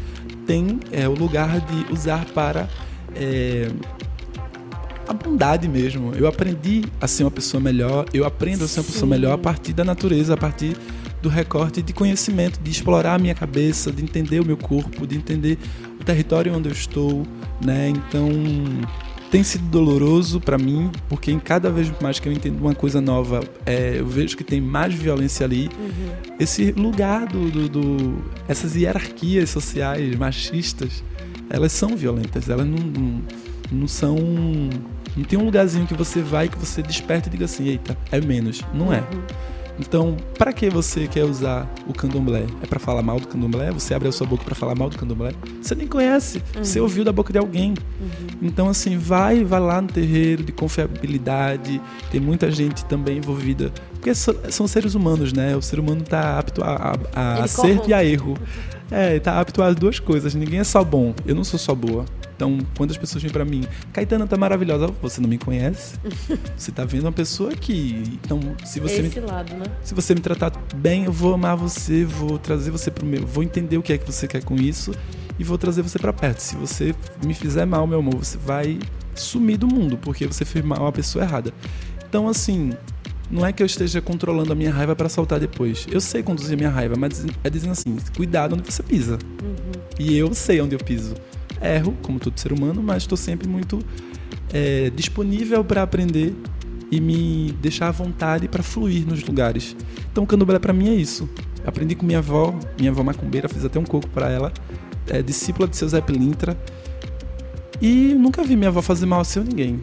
tem 0.47 0.81
é, 0.91 1.07
o 1.07 1.13
lugar 1.13 1.61
de 1.61 1.93
usar 1.93 2.25
para 2.27 2.69
é, 3.15 3.69
a 5.07 5.13
bondade 5.13 5.69
mesmo. 5.69 6.13
Eu 6.15 6.27
aprendi 6.27 6.85
a 7.01 7.07
ser 7.07 7.25
uma 7.25 7.31
pessoa 7.31 7.61
melhor, 7.61 8.07
eu 8.13 8.25
aprendo 8.25 8.65
a 8.65 8.69
ser 8.69 8.81
uma 8.81 8.87
pessoa 8.87 9.09
melhor 9.09 9.33
a 9.33 9.39
partir 9.39 9.73
da 9.73 9.85
natureza, 9.85 10.35
a 10.35 10.37
partir 10.37 10.77
do 11.21 11.29
recorte 11.29 11.81
de 11.81 11.93
conhecimento, 11.93 12.61
de 12.61 12.71
explorar 12.71 13.15
a 13.15 13.19
minha 13.19 13.35
cabeça, 13.35 13.93
de 13.93 14.03
entender 14.03 14.41
o 14.41 14.45
meu 14.45 14.57
corpo, 14.57 15.07
de 15.07 15.17
entender 15.17 15.59
o 16.01 16.05
território 16.05 16.55
onde 16.55 16.69
eu 16.69 16.73
estou, 16.73 17.25
né? 17.65 17.89
Então, 17.89 18.29
tem 19.31 19.43
sido 19.43 19.65
doloroso 19.69 20.41
para 20.41 20.59
mim, 20.59 20.91
porque 21.09 21.31
em 21.31 21.39
cada 21.39 21.71
vez 21.71 21.91
mais 22.03 22.19
que 22.19 22.29
eu 22.29 22.33
entendo 22.33 22.61
uma 22.61 22.75
coisa 22.75 23.01
nova, 23.01 23.41
é, 23.65 23.99
eu 23.99 24.07
vejo 24.07 24.37
que 24.37 24.45
tem 24.45 24.61
mais 24.61 24.93
violência 24.93 25.47
ali. 25.47 25.71
Uhum. 25.79 26.35
Esse 26.39 26.73
lugar 26.73 27.27
do, 27.27 27.51
do, 27.51 27.69
do, 27.69 28.25
essas 28.47 28.77
hierarquias 28.77 29.49
sociais 29.49 30.15
machistas, 30.17 31.03
elas 31.49 31.73
são 31.73 31.97
violentas, 31.97 32.51
elas 32.51 32.67
não, 32.67 32.77
não, 32.77 33.23
não 33.73 33.89
são 33.89 34.17
não 35.17 35.25
tem 35.25 35.39
um 35.39 35.45
lugarzinho 35.45 35.87
que 35.87 35.95
você 35.95 36.21
vai 36.21 36.49
que 36.49 36.59
você 36.59 36.83
desperta 36.83 37.29
e 37.29 37.33
diga 37.33 37.45
assim, 37.45 37.69
eita, 37.69 37.97
é 38.11 38.21
menos. 38.21 38.63
Não 38.73 38.93
é. 38.93 39.01
Uhum. 39.01 39.23
Então, 39.79 40.17
para 40.39 40.53
que 40.53 40.69
você 40.69 41.09
quer 41.09 41.25
usar 41.25 41.69
o 41.89 41.93
candomblé? 41.93 42.45
É 42.63 42.67
para 42.67 42.79
falar 42.79 43.03
mal 43.03 43.19
do 43.19 43.27
candomblé? 43.27 43.71
Você 43.71 43.95
abre 43.95 44.09
a 44.09 44.13
sua 44.13 44.27
boca 44.27 44.45
para 44.45 44.55
falar 44.55 44.75
mal 44.75 44.91
do 44.91 44.99
candomblé? 44.99 45.33
Você 45.61 45.75
nem 45.75 45.87
conhece, 45.87 46.43
uhum. 46.55 46.65
você 46.65 46.81
ouviu 46.81 47.05
da 47.05 47.13
boca 47.13 47.33
de 47.33 47.39
alguém. 47.39 47.71
Uhum. 47.71 48.39
Então, 48.43 48.69
assim, 48.69 48.99
vai, 48.99 49.45
vai 49.45 49.61
lá 49.61 49.81
no 49.81 49.89
terreiro 49.89 50.43
de 50.43 50.53
confiabilidade. 50.53 51.81
Tem 52.11 52.21
muita 52.21 52.51
gente 52.51 52.85
também 52.85 53.19
envolvida. 53.19 53.73
Porque 53.95 54.15
são 54.15 54.67
seres 54.67 54.95
humanos, 54.95 55.33
né? 55.33 55.57
O 55.57 55.63
ser 55.63 55.81
humano 55.81 56.03
está 56.03 56.39
apto 56.39 56.63
a, 56.63 56.95
a, 57.15 57.21
a 57.21 57.45
acerto 57.45 57.89
e 57.89 57.95
a 57.95 58.05
erro. 58.05 58.37
É, 58.91 59.19
tá 59.19 59.41
apto 59.41 59.63
a 59.63 59.73
duas 59.73 59.99
coisas. 59.99 60.35
Ninguém 60.35 60.61
é 60.61 60.65
só 60.65 60.85
bom. 60.85 61.15
Eu 61.25 61.35
não 61.35 61.45
sou 61.45 61.59
só 61.59 61.75
boa. 61.75 62.05
Então, 62.35 62.59
quando 62.77 62.91
as 62.91 62.97
pessoas 62.97 63.23
vêm 63.23 63.31
para 63.31 63.45
mim, 63.45 63.65
Caetana 63.93 64.27
tá 64.27 64.37
maravilhosa, 64.37 64.89
você 65.01 65.21
não 65.21 65.29
me 65.29 65.39
conhece. 65.39 65.95
você 66.57 66.73
tá 66.73 66.85
vendo 66.85 67.03
uma 67.03 67.13
pessoa 67.13 67.53
que, 67.53 68.19
então, 68.25 68.41
se 68.65 68.81
você 68.81 69.01
Esse 69.01 69.21
me, 69.21 69.27
lado, 69.27 69.55
né? 69.55 69.65
se 69.83 69.95
você 69.95 70.15
me 70.15 70.21
tratar 70.21 70.53
bem, 70.75 71.05
eu 71.05 71.13
vou 71.13 71.35
amar 71.35 71.57
você, 71.57 72.05
vou 72.05 72.39
trazer 72.39 72.71
você 72.71 72.91
pro 72.91 73.07
meu, 73.07 73.27
vou 73.27 73.43
entender 73.43 73.77
o 73.77 73.83
que 73.83 73.93
é 73.93 73.99
que 73.99 74.11
você 74.11 74.27
quer 74.27 74.43
com 74.43 74.57
isso 74.57 74.93
e 75.39 75.45
vou 75.45 75.59
trazer 75.59 75.83
você 75.83 75.99
para 75.99 76.13
perto. 76.13 76.41
Se 76.41 76.57
você 76.57 76.95
me 77.25 77.35
fizer 77.35 77.65
mal, 77.65 77.87
meu 77.87 78.01
amor, 78.01 78.17
você 78.17 78.39
vai 78.39 78.79
sumir 79.15 79.59
do 79.59 79.67
mundo 79.67 79.97
porque 79.99 80.27
você 80.27 80.45
fez 80.45 80.65
mal 80.65 80.87
a 80.87 80.93
pessoa 80.93 81.25
errada. 81.25 81.53
Então, 82.09 82.29
assim, 82.29 82.73
não 83.31 83.47
é 83.47 83.53
que 83.53 83.63
eu 83.63 83.67
esteja 83.67 84.01
controlando 84.01 84.53
a 84.53 84.55
minha 84.55 84.73
raiva 84.73 84.97
para 84.97 85.09
soltar 85.09 85.39
depois. 85.39 85.87
Eu 85.91 86.01
sei 86.01 86.23
conduzir 86.23 86.55
a 86.55 86.57
minha 86.57 86.71
raiva, 86.71 86.97
mas 86.97 87.25
é 87.43 87.51
dizendo 87.51 87.73
assim: 87.73 87.97
cuidado 88.17 88.55
onde 88.55 88.71
você 88.71 88.83
pisa. 88.83 89.19
Uhum. 89.43 89.83
E 89.99 90.17
eu 90.17 90.35
sei 90.35 90.61
onde 90.61 90.75
eu 90.75 90.79
piso 90.79 91.15
erro, 91.63 91.97
como 92.03 92.19
todo 92.19 92.39
ser 92.39 92.53
humano, 92.53 92.83
mas 92.83 93.05
estou 93.05 93.17
sempre 93.17 93.49
muito 93.49 93.79
é, 94.53 94.91
disponível 94.91 95.65
para 95.65 95.83
aprender 95.83 96.35
e 96.91 97.01
me 97.01 97.53
deixar 97.61 97.89
à 97.89 97.91
vontade 97.91 98.49
para 98.49 98.63
fluir 98.63 99.07
nos 99.07 99.25
lugares. 99.25 99.75
Então, 100.11 100.25
o 100.25 100.27
candomblé 100.27 100.59
para 100.59 100.73
mim 100.73 100.91
é 100.91 100.95
isso. 100.95 101.29
Aprendi 101.65 101.95
com 101.95 102.05
minha 102.05 102.19
avó, 102.19 102.55
minha 102.79 102.91
avó 102.91 103.03
macumbeira, 103.03 103.49
fiz 103.49 103.65
até 103.65 103.79
um 103.79 103.85
coco 103.85 104.09
para 104.09 104.29
ela, 104.31 104.53
é 105.07 105.23
discípula 105.23 105.67
de 105.67 105.77
seu 105.77 105.89
Zé 105.89 106.01
Pilintra. 106.01 106.57
E 107.81 108.15
nunca 108.15 108.45
vi 108.45 108.57
minha 108.57 108.69
avó 108.69 108.83
fazer 108.83 109.07
mal 109.07 109.21
a 109.21 109.25
seu 109.25 109.43
ninguém. 109.43 109.81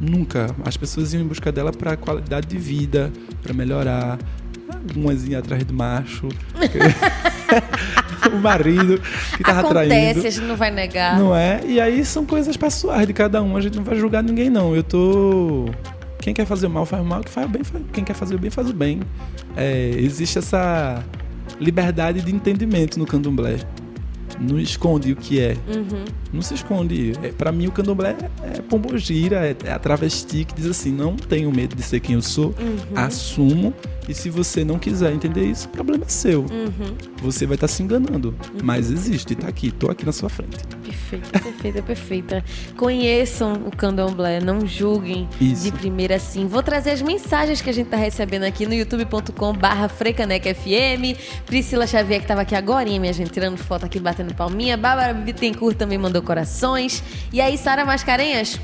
Nunca. 0.00 0.54
As 0.64 0.76
pessoas 0.76 1.12
iam 1.12 1.22
em 1.22 1.26
busca 1.26 1.52
dela 1.52 1.72
para 1.72 1.96
qualidade 1.96 2.48
de 2.48 2.58
vida, 2.58 3.12
para 3.42 3.52
melhorar. 3.52 4.18
Iam 4.96 5.38
atrás 5.38 5.62
do 5.64 5.74
macho. 5.74 6.28
o 8.32 8.36
marido 8.36 9.00
que 9.36 9.42
tava 9.42 9.60
Acontece, 9.60 9.88
traindo. 9.88 10.10
Acontece, 10.10 10.26
a 10.26 10.30
gente 10.30 10.46
não 10.46 10.56
vai 10.56 10.70
negar. 10.70 11.18
Não 11.18 11.34
é? 11.34 11.60
E 11.66 11.80
aí 11.80 12.04
são 12.04 12.24
coisas 12.24 12.56
pessoais 12.56 13.06
de 13.06 13.12
cada 13.12 13.42
um. 13.42 13.56
A 13.56 13.60
gente 13.60 13.76
não 13.76 13.84
vai 13.84 13.96
julgar 13.96 14.22
ninguém, 14.22 14.50
não. 14.50 14.74
Eu 14.74 14.82
tô. 14.82 15.66
Quem 16.18 16.32
quer 16.32 16.46
fazer 16.46 16.66
o 16.66 16.70
mal 16.70 16.86
faz 16.86 17.02
o 17.02 17.04
mal, 17.04 17.20
quem 17.20 17.32
faz 17.32 17.50
bem, 17.50 17.64
faz... 17.64 17.84
quem 17.92 18.04
quer 18.04 18.14
fazer 18.14 18.34
o 18.34 18.38
bem 18.38 18.50
faz 18.50 18.70
o 18.70 18.72
bem. 18.72 19.00
É, 19.56 19.90
existe 19.96 20.38
essa 20.38 21.02
liberdade 21.60 22.20
de 22.20 22.32
entendimento 22.32 22.98
no 22.98 23.06
candomblé. 23.06 23.56
Não 24.42 24.58
esconde 24.58 25.12
o 25.12 25.16
que 25.16 25.40
é. 25.40 25.56
Uhum. 25.68 26.04
Não 26.32 26.42
se 26.42 26.54
esconde. 26.54 27.12
É, 27.22 27.28
para 27.28 27.52
mim, 27.52 27.66
o 27.66 27.72
candomblé 27.72 28.16
é, 28.42 28.58
é 28.58 28.62
pombogira, 28.62 29.46
é, 29.46 29.56
é 29.64 29.72
a 29.72 29.78
travesti 29.78 30.44
que 30.44 30.54
diz 30.54 30.66
assim: 30.66 30.92
não 30.92 31.16
tenho 31.16 31.50
medo 31.52 31.76
de 31.76 31.82
ser 31.82 32.00
quem 32.00 32.14
eu 32.14 32.22
sou, 32.22 32.54
uhum. 32.58 32.96
assumo. 32.96 33.74
E 34.08 34.14
se 34.14 34.28
você 34.28 34.64
não 34.64 34.78
quiser 34.78 35.12
entender 35.12 35.44
isso, 35.44 35.68
o 35.68 35.70
problema 35.70 36.04
é 36.04 36.08
seu. 36.08 36.40
Uhum. 36.40 36.96
Você 37.22 37.46
vai 37.46 37.54
estar 37.54 37.68
tá 37.68 37.72
se 37.72 37.82
enganando. 37.82 38.28
Uhum. 38.30 38.60
Mas 38.64 38.90
existe, 38.90 39.34
está 39.34 39.46
aqui, 39.46 39.68
estou 39.68 39.90
aqui 39.90 40.04
na 40.04 40.12
sua 40.12 40.28
frente. 40.28 40.58
Perfeita, 40.92 41.38
perfeita, 41.40 41.82
perfeita. 41.82 42.44
Conheçam 42.76 43.54
o 43.66 43.74
candomblé, 43.74 44.40
não 44.40 44.66
julguem 44.66 45.26
isso. 45.40 45.64
de 45.64 45.72
primeira 45.72 46.16
assim. 46.16 46.46
Vou 46.46 46.62
trazer 46.62 46.90
as 46.90 47.00
mensagens 47.00 47.62
que 47.62 47.70
a 47.70 47.72
gente 47.72 47.86
está 47.86 47.96
recebendo 47.96 48.44
aqui 48.44 48.66
no 48.66 48.74
youtube.com/barra 48.74 49.88
FM. 49.88 51.18
Priscila 51.46 51.86
Xavier, 51.86 52.18
que 52.20 52.24
estava 52.24 52.42
aqui 52.42 52.54
agora, 52.54 52.84
minha 52.84 53.12
gente, 53.12 53.30
tirando 53.30 53.56
foto 53.56 53.86
aqui, 53.86 53.98
batendo 53.98 54.34
palminha. 54.34 54.76
Bárbara 54.76 55.14
Bittencourt 55.14 55.76
também 55.76 55.96
mandou 55.96 56.20
corações. 56.20 57.02
E 57.32 57.40
aí, 57.40 57.56
Sara 57.56 57.84
Mascarenhas, 57.84 58.60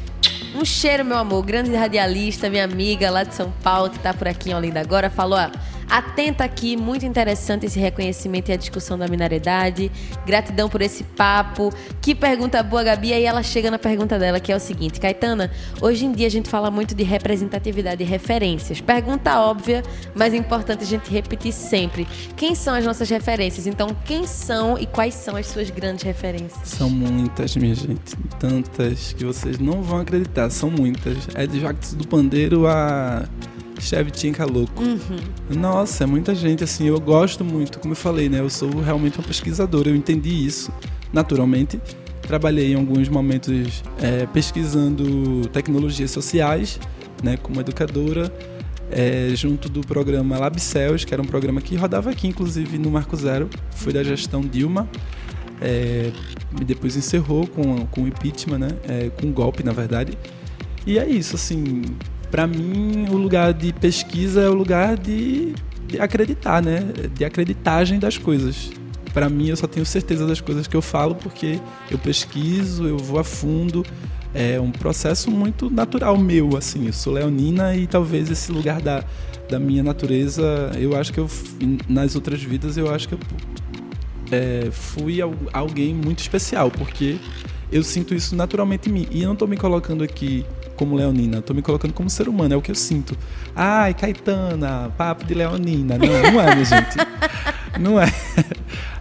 um 0.55 0.65
cheiro, 0.65 1.05
meu 1.05 1.17
amor. 1.17 1.45
Grande 1.45 1.75
radialista, 1.75 2.51
minha 2.51 2.65
amiga 2.65 3.11
lá 3.11 3.23
de 3.23 3.35
São 3.35 3.51
Paulo, 3.63 3.91
que 3.91 3.99
tá 3.99 4.13
por 4.13 4.29
aqui 4.29 4.51
em 4.51 4.55
Olinda 4.55 4.81
agora, 4.81 5.09
falou: 5.09 5.39
ó, 5.39 5.51
atenta 5.89 6.45
aqui, 6.45 6.77
muito 6.77 7.05
interessante 7.07 7.67
esse 7.67 7.79
reconhecimento 7.79 8.51
e 8.51 8.53
a 8.53 8.57
discussão 8.57 8.99
da 8.99 9.09
minoriedade. 9.09 9.91
Gratidão 10.27 10.69
por 10.69 10.83
esse 10.83 11.05
papo. 11.05 11.73
Que 12.01 12.15
pergunta 12.15 12.63
boa, 12.63 12.83
Gabi. 12.83 13.13
Aí 13.13 13.25
ela 13.25 13.43
chega 13.43 13.71
na 13.71 13.79
pergunta 13.79 14.19
dela, 14.19 14.41
que 14.41 14.53
é 14.53 14.57
o 14.57 14.61
seguinte: 14.61 15.01
Caetana, 15.01 15.51
hoje 15.81 16.05
em 16.05 16.13
dia 16.13 16.27
a 16.27 16.31
gente 16.31 16.49
fala 16.49 16.71
muito 16.71 16.95
de 16.95 17.03
representatividade 17.03 18.03
e 18.03 18.07
referências. 18.07 18.81
Pergunta 18.81 19.41
óbvia, 19.41 19.83
mas 20.15 20.35
importante 20.35 20.85
a 20.85 20.87
gente 20.87 21.11
repetir 21.11 21.53
sempre. 21.53 22.07
Quem 22.37 22.55
são 22.55 22.75
as 22.75 22.85
nossas 22.85 23.09
referências? 23.09 23.67
Então, 23.67 23.89
quem 24.05 24.27
são 24.27 24.79
e 24.79 24.87
quais 24.87 25.15
são 25.15 25.37
as 25.37 25.47
suas 25.47 25.71
grandes 25.71 26.05
referências? 26.05 26.69
São 26.69 26.91
muitas, 26.91 27.57
minha 27.57 27.75
gente. 27.75 28.17
Tantas 28.39 29.13
que 29.13 29.25
vocês 29.25 29.59
não 29.59 29.83
vão 29.83 30.01
acreditar 30.01 30.51
são 30.51 30.71
muitas. 30.71 31.17
É 31.35 31.47
de 31.47 31.61
Jacques 31.61 31.95
do 31.95 32.07
Pandeiro 32.07 32.67
a 32.67 33.29
Shevchenko 33.79 34.45
louco. 34.51 34.83
Uhum. 34.83 34.99
Nossa, 35.57 36.05
é 36.05 36.07
muita 36.07 36.35
gente, 36.35 36.65
assim, 36.65 36.89
eu 36.89 37.01
gosto 37.01 37.45
muito, 37.45 37.79
como 37.79 37.93
eu 37.93 37.97
falei, 37.97 38.29
né? 38.29 38.41
Eu 38.41 38.51
sou 38.51 38.69
realmente 38.81 39.19
uma 39.19 39.27
pesquisadora, 39.27 39.89
eu 39.89 39.97
entendi 39.97 40.47
isso 40.47 40.73
naturalmente. 41.13 41.81
Trabalhei 42.23 42.73
em 42.73 42.75
alguns 42.75 43.09
momentos 43.09 43.83
é, 44.01 44.27
pesquisando 44.27 45.49
tecnologias 45.49 46.11
sociais, 46.11 46.79
né, 47.23 47.39
como 47.39 47.61
educadora, 47.61 48.33
é, 48.91 49.31
junto 49.35 49.69
do 49.69 49.81
programa 49.81 50.39
Labcels, 50.39 51.05
que 51.05 51.15
era 51.15 51.23
um 51.23 51.27
programa 51.27 51.61
que 51.61 51.75
rodava 51.77 52.11
aqui, 52.11 52.29
inclusive, 52.29 52.79
no 52.79 52.91
Marco 52.91 53.17
Zero, 53.17 53.49
foi 53.71 53.93
da 53.93 54.03
gestão 54.03 54.41
Dilma. 54.43 54.89
É, 55.61 56.13
e 56.61 56.65
depois 56.65 56.97
encerrou 56.97 57.47
com, 57.47 57.85
com 57.87 58.03
o 58.03 58.09
impeachment, 58.09 58.59
né? 58.59 58.69
É, 58.89 59.11
com 59.11 59.27
um 59.27 59.33
golpe, 59.33 59.63
na 59.65 59.73
verdade. 59.73 60.17
E 60.87 60.99
é 60.99 61.09
isso, 61.09 61.35
assim, 61.35 61.83
para 62.31 62.47
mim 62.47 63.07
o 63.11 63.17
lugar 63.17 63.53
de 63.53 63.73
pesquisa 63.73 64.43
é 64.43 64.49
o 64.49 64.55
lugar 64.55 64.97
de, 64.97 65.55
de 65.87 66.01
acreditar, 66.01 66.63
né? 66.63 66.81
De 67.15 67.25
acreditagem 67.25 67.99
das 67.99 68.19
coisas. 68.19 68.71
Para 69.13 69.29
mim 69.29 69.49
eu 69.49 69.57
só 69.57 69.67
tenho 69.67 69.87
certeza 69.87 70.27
das 70.27 70.41
coisas 70.41 70.67
que 70.67 70.77
eu 70.77 70.83
falo 70.83 71.15
porque 71.15 71.59
eu 71.91 71.99
pesquiso, 71.99 72.87
eu 72.87 72.99
vou 72.99 73.19
a 73.19 73.25
fundo. 73.25 73.85
É 74.35 74.61
um 74.61 74.71
processo 74.71 75.31
muito 75.31 75.71
natural 75.71 76.17
meu, 76.19 76.57
assim. 76.57 76.87
Eu 76.87 76.93
sou 76.93 77.15
leonina 77.15 77.75
e 77.75 77.87
talvez 77.87 78.31
esse 78.31 78.53
lugar 78.53 78.81
da, 78.81 79.03
da 79.49 79.59
minha 79.59 79.83
natureza, 79.83 80.71
eu 80.79 80.95
acho 80.95 81.13
que 81.13 81.19
eu 81.19 81.29
nas 81.89 82.15
outras 82.15 82.43
vidas 82.43 82.77
eu 82.77 82.95
acho 82.95 83.09
que 83.09 83.15
eu 83.15 83.21
é, 84.31 84.69
fui 84.71 85.19
alguém 85.53 85.95
muito 85.95 86.19
especial, 86.19 86.71
porque 86.71 87.17
eu 87.73 87.83
sinto 87.83 88.15
isso 88.15 88.37
naturalmente 88.37 88.89
em 88.89 88.93
mim. 88.93 89.09
E 89.11 89.23
eu 89.23 89.27
não 89.27 89.33
estou 89.33 89.49
me 89.49 89.57
colocando 89.57 90.05
aqui 90.05 90.45
como 90.79 90.95
leonina, 90.97 91.39
estou 91.39 91.55
me 91.55 91.61
colocando 91.61 91.93
como 91.93 92.09
ser 92.09 92.29
humano, 92.29 92.55
é 92.55 92.57
o 92.57 92.63
que 92.63 92.71
eu 92.71 92.75
sinto. 92.75 93.19
Ai, 93.55 93.93
Caetana, 93.93 94.93
papo 94.97 95.25
de 95.25 95.35
leonina. 95.35 95.99
Não, 95.99 96.33
não 96.33 96.41
é, 96.41 96.55
minha 96.55 96.65
gente. 96.65 96.97
Não 97.79 98.01
é. 98.01 98.07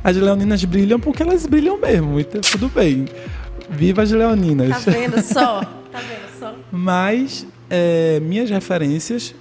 As 0.03 0.15
leoninas 0.17 0.63
brilham 0.65 0.99
porque 0.99 1.21
elas 1.21 1.45
brilham 1.45 1.79
mesmo, 1.79 2.19
então 2.19 2.41
tudo 2.41 2.67
bem. 2.69 3.05
Viva 3.69 4.01
as 4.01 4.11
leoninas. 4.11 4.83
Tá 4.83 4.91
vendo 4.91 5.21
só? 5.21 5.61
Tá 5.91 5.99
vendo 5.99 6.39
só? 6.39 6.53
Mas 6.71 7.47
é, 7.69 8.19
minhas 8.19 8.49
referências 8.49 9.33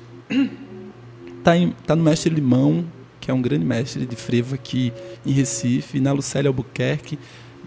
tá, 1.42 1.56
em, 1.56 1.74
tá 1.84 1.96
no 1.96 2.04
Mestre 2.04 2.32
Limão, 2.32 2.84
que 3.20 3.30
é 3.30 3.34
um 3.34 3.42
grande 3.42 3.64
mestre 3.64 4.06
de 4.06 4.14
frevo 4.14 4.54
aqui 4.54 4.92
em 5.24 5.32
Recife, 5.32 6.00
na 6.00 6.12
Lucélia 6.12 6.48
Albuquerque, 6.48 7.18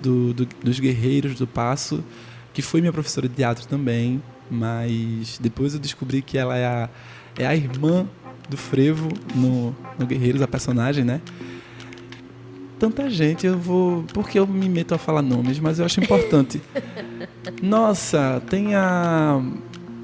do, 0.02 0.34
do, 0.34 0.48
dos 0.64 0.80
Guerreiros 0.80 1.36
do 1.36 1.46
Passo, 1.46 2.04
que 2.60 2.62
foi 2.62 2.82
minha 2.82 2.92
professora 2.92 3.30
de 3.30 3.36
teatro 3.36 3.66
também, 3.66 4.22
mas 4.52 5.40
depois 5.42 5.74
eu 5.74 5.80
descobri 5.80 6.22
que 6.22 6.38
ela 6.38 6.58
é 6.58 6.66
a, 6.66 6.90
é 7.38 7.48
a 7.48 7.56
irmã 7.56 8.06
do 8.50 8.58
frevo 8.58 9.08
no, 9.34 9.74
no 9.98 10.06
Guerreiros, 10.06 10.42
a 10.42 10.48
personagem, 10.48 11.06
né? 11.06 11.22
Tanta 12.78 13.10
gente, 13.10 13.48
eu 13.48 13.58
vou. 13.58 14.04
Porque 14.14 14.38
eu 14.38 14.46
me 14.46 14.68
meto 14.68 14.94
a 14.94 14.98
falar 14.98 15.22
nomes, 15.22 15.58
mas 15.60 15.80
eu 15.80 15.86
acho 15.86 16.02
importante. 16.02 16.62
Nossa, 17.64 18.42
tem 18.50 18.76
a 18.76 19.42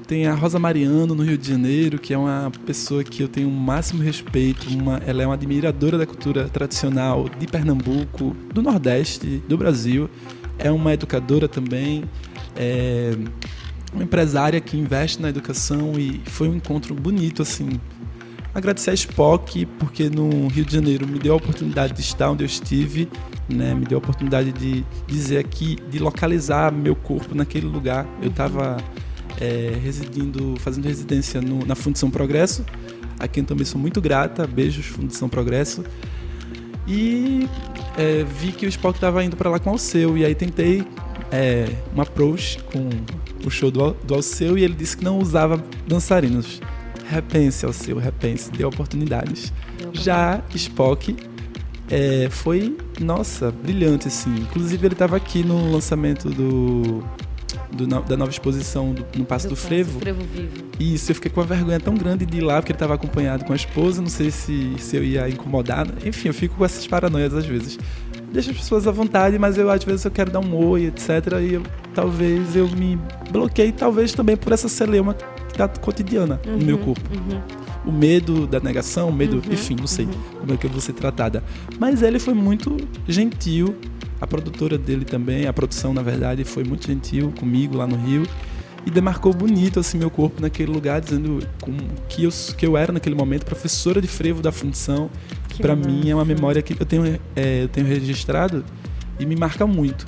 tem 0.06 0.26
a 0.26 0.34
Rosa 0.34 0.58
Mariano 0.58 1.14
no 1.14 1.22
Rio 1.22 1.36
de 1.36 1.48
Janeiro, 1.48 1.98
que 1.98 2.14
é 2.14 2.18
uma 2.18 2.50
pessoa 2.64 3.04
que 3.04 3.22
eu 3.22 3.28
tenho 3.28 3.48
o 3.48 3.52
máximo 3.52 4.02
respeito. 4.02 4.66
Uma, 4.70 4.98
ela 5.06 5.22
é 5.22 5.26
uma 5.26 5.34
admiradora 5.34 5.98
da 5.98 6.06
cultura 6.06 6.48
tradicional 6.48 7.28
de 7.28 7.46
Pernambuco, 7.46 8.34
do 8.54 8.62
Nordeste, 8.62 9.42
do 9.46 9.58
Brasil. 9.58 10.08
É 10.58 10.70
uma 10.70 10.94
educadora 10.94 11.48
também, 11.48 12.04
é 12.56 13.16
uma 13.92 14.02
empresária 14.02 14.60
que 14.60 14.76
investe 14.76 15.20
na 15.20 15.28
educação 15.28 15.98
e 15.98 16.20
foi 16.26 16.48
um 16.48 16.56
encontro 16.56 16.94
bonito 16.94 17.42
assim. 17.42 17.80
Agradecer 18.54 18.90
a 18.90 18.94
Spock 18.94 19.66
porque 19.78 20.08
no 20.08 20.48
Rio 20.48 20.64
de 20.64 20.74
Janeiro 20.74 21.06
me 21.06 21.18
deu 21.18 21.34
a 21.34 21.36
oportunidade 21.36 21.92
de 21.92 22.00
estar 22.00 22.30
onde 22.30 22.42
eu 22.42 22.46
estive, 22.46 23.08
né? 23.48 23.74
Me 23.74 23.84
deu 23.84 23.96
a 23.96 24.00
oportunidade 24.00 24.50
de 24.52 24.84
dizer 25.06 25.38
aqui, 25.38 25.76
de 25.90 25.98
localizar 25.98 26.72
meu 26.72 26.96
corpo 26.96 27.34
naquele 27.34 27.66
lugar. 27.66 28.06
Eu 28.22 28.28
estava 28.28 28.78
é, 29.40 29.78
residindo, 29.82 30.54
fazendo 30.58 30.86
residência 30.86 31.40
no, 31.40 31.66
na 31.66 31.74
Fundição 31.74 32.10
Progresso, 32.10 32.64
a 33.18 33.28
quem 33.28 33.44
também 33.44 33.66
sou 33.66 33.78
muito 33.80 34.00
grata. 34.00 34.46
Beijos, 34.46 34.86
Fundição 34.86 35.28
Progresso. 35.28 35.84
E 36.88 37.48
é, 37.98 38.24
vi 38.24 38.52
que 38.52 38.64
o 38.64 38.68
Spock 38.68 38.96
estava 38.96 39.22
indo 39.22 39.36
para 39.36 39.50
lá 39.50 39.58
com 39.58 39.70
o 39.70 39.72
Alceu, 39.74 40.16
e 40.16 40.24
aí 40.24 40.34
tentei 40.34 40.86
é, 41.30 41.68
um 41.94 42.00
approach 42.00 42.62
com 42.72 42.88
o 43.46 43.50
show 43.50 43.70
do, 43.70 43.92
do 43.92 44.14
Alceu 44.14 44.56
e 44.56 44.64
ele 44.64 44.74
disse 44.74 44.96
que 44.96 45.04
não 45.04 45.18
usava 45.18 45.62
dançarinos. 45.86 46.60
Repense, 47.08 47.64
Alceu, 47.64 47.98
repense, 47.98 48.50
deu 48.50 48.68
oportunidades. 48.68 49.52
Já 49.92 50.42
Spock 50.54 51.16
é, 51.88 52.28
foi, 52.30 52.76
nossa, 53.00 53.50
brilhante, 53.50 54.08
assim. 54.08 54.34
Inclusive, 54.34 54.86
ele 54.86 54.94
estava 54.94 55.16
aqui 55.16 55.44
no 55.44 55.70
lançamento 55.70 56.28
do 56.28 57.04
do, 57.72 57.86
da 57.86 58.16
nova 58.16 58.30
exposição 58.30 58.92
do, 58.92 59.04
no 59.16 59.24
Passo 59.24 59.46
do, 59.46 59.50
do 59.50 59.56
Frevo. 59.56 60.00
Frevo 60.00 60.22
Vivo. 60.24 60.64
Isso, 60.78 61.10
eu 61.10 61.14
fiquei 61.14 61.30
com 61.30 61.40
uma 61.40 61.46
vergonha 61.46 61.80
tão 61.80 61.94
grande 61.94 62.24
de 62.26 62.38
ir 62.38 62.40
lá, 62.40 62.56
porque 62.56 62.72
ele 62.72 62.76
estava 62.76 62.94
acompanhado 62.94 63.44
com 63.44 63.52
a 63.52 63.56
esposa, 63.56 64.00
não 64.00 64.08
sei 64.08 64.30
se, 64.30 64.74
se 64.78 64.96
eu 64.96 65.04
ia 65.04 65.28
incomodar. 65.28 65.86
Enfim, 66.04 66.28
eu 66.28 66.34
fico 66.34 66.56
com 66.56 66.64
essas 66.64 66.86
paranoias 66.86 67.34
às 67.34 67.46
vezes. 67.46 67.78
Deixa 68.32 68.50
as 68.50 68.56
pessoas 68.56 68.86
à 68.86 68.90
vontade, 68.90 69.38
mas 69.38 69.56
eu 69.56 69.70
às 69.70 69.82
vezes 69.82 70.04
eu 70.04 70.10
quero 70.10 70.30
dar 70.30 70.40
um 70.40 70.54
oi, 70.54 70.86
etc. 70.86 71.08
E 71.40 71.54
eu, 71.54 71.62
talvez 71.94 72.56
eu 72.56 72.68
me 72.68 72.98
bloqueei, 73.30 73.72
talvez 73.72 74.12
também 74.12 74.36
por 74.36 74.52
essa 74.52 74.68
celeuma 74.68 75.14
que 75.14 75.54
tá 75.56 75.68
cotidiana 75.68 76.40
uhum, 76.46 76.58
no 76.58 76.64
meu 76.64 76.78
corpo. 76.78 77.02
Uhum. 77.14 77.40
O 77.86 77.92
medo 77.92 78.46
da 78.46 78.58
negação, 78.58 79.08
o 79.08 79.12
medo, 79.12 79.36
uhum, 79.36 79.52
enfim, 79.52 79.76
não 79.78 79.86
sei 79.86 80.06
uhum. 80.06 80.12
como 80.40 80.54
é 80.54 80.56
que 80.56 80.66
eu 80.66 80.70
vou 80.70 80.80
ser 80.80 80.92
tratada. 80.92 81.42
Mas 81.78 82.02
ele 82.02 82.18
foi 82.18 82.34
muito 82.34 82.76
gentil 83.06 83.76
a 84.20 84.26
produtora 84.26 84.78
dele 84.78 85.04
também, 85.04 85.46
a 85.46 85.52
produção 85.52 85.92
na 85.92 86.02
verdade, 86.02 86.44
foi 86.44 86.64
muito 86.64 86.86
gentil 86.86 87.32
comigo 87.38 87.76
lá 87.76 87.86
no 87.86 87.96
Rio 87.96 88.26
e 88.86 88.90
demarcou 88.90 89.34
bonito 89.34 89.80
assim 89.80 89.98
meu 89.98 90.10
corpo 90.10 90.40
naquele 90.40 90.70
lugar, 90.70 91.00
dizendo 91.00 91.46
que 92.08 92.22
eu, 92.22 92.30
que 92.56 92.64
eu 92.64 92.76
era 92.76 92.92
naquele 92.92 93.16
momento 93.16 93.44
professora 93.44 94.00
de 94.00 94.06
frevo 94.06 94.40
da 94.40 94.52
função. 94.52 95.10
Para 95.60 95.76
mim 95.76 96.08
é 96.08 96.14
uma 96.14 96.24
memória 96.24 96.60
que 96.62 96.80
eu 96.80 96.86
tenho, 96.86 97.18
é, 97.34 97.62
eu 97.64 97.68
tenho 97.68 97.86
registrado 97.86 98.64
e 99.18 99.26
me 99.26 99.36
marca 99.36 99.66
muito. 99.66 100.04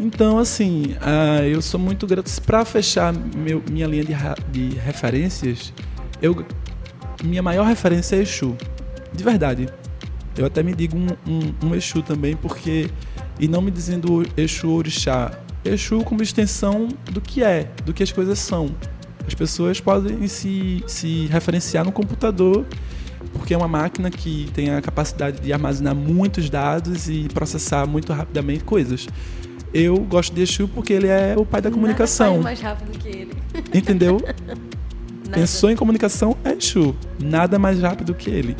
Então, 0.00 0.38
assim, 0.38 0.96
uh, 1.00 1.44
eu 1.44 1.62
sou 1.62 1.78
muito 1.78 2.06
grato. 2.06 2.30
Para 2.42 2.64
fechar 2.64 3.12
meu, 3.12 3.62
minha 3.70 3.86
linha 3.86 4.04
de, 4.04 4.14
de 4.50 4.76
referências, 4.76 5.72
eu, 6.20 6.44
minha 7.22 7.42
maior 7.42 7.66
referência 7.66 8.16
é 8.16 8.22
Exu. 8.22 8.56
De 9.12 9.22
verdade. 9.22 9.68
Eu 10.36 10.46
até 10.46 10.64
me 10.64 10.74
digo 10.74 10.96
um, 10.96 11.06
um, 11.26 11.68
um 11.68 11.74
Exu 11.74 12.02
também, 12.02 12.34
porque 12.34 12.90
e 13.38 13.46
não 13.46 13.62
me 13.62 13.70
dizendo 13.70 14.24
Exu 14.36 14.70
Orixá. 14.70 15.30
Exu 15.64 16.02
como 16.02 16.22
extensão 16.22 16.88
do 17.10 17.20
que 17.20 17.42
é, 17.42 17.70
do 17.84 17.94
que 17.94 18.02
as 18.02 18.10
coisas 18.10 18.38
são. 18.38 18.74
As 19.26 19.34
pessoas 19.34 19.80
podem 19.80 20.26
se, 20.28 20.84
se 20.86 21.26
referenciar 21.26 21.84
no 21.84 21.92
computador, 21.92 22.66
porque 23.44 23.52
é 23.52 23.58
uma 23.58 23.68
máquina 23.68 24.10
que 24.10 24.50
tem 24.54 24.70
a 24.70 24.80
capacidade 24.80 25.38
de 25.38 25.52
armazenar 25.52 25.94
muitos 25.94 26.48
dados 26.48 27.10
e 27.10 27.28
processar 27.28 27.86
muito 27.86 28.10
rapidamente 28.10 28.64
coisas. 28.64 29.06
Eu 29.74 29.98
gosto 29.98 30.34
de 30.34 30.40
Exu 30.40 30.66
porque 30.66 30.94
ele 30.94 31.08
é 31.08 31.34
o 31.36 31.44
pai 31.44 31.60
da 31.60 31.70
comunicação. 31.70 32.38
Nada 32.38 32.42
mais 32.42 32.60
rápido 32.62 32.98
que 32.98 33.06
ele. 33.06 33.32
Entendeu? 33.74 34.18
Pensou 35.30 35.70
em 35.70 35.76
comunicação 35.76 36.34
é 36.42 36.54
Exu. 36.54 36.96
Nada 37.22 37.58
mais 37.58 37.78
rápido 37.82 38.14
que 38.14 38.30
ele. 38.30 38.56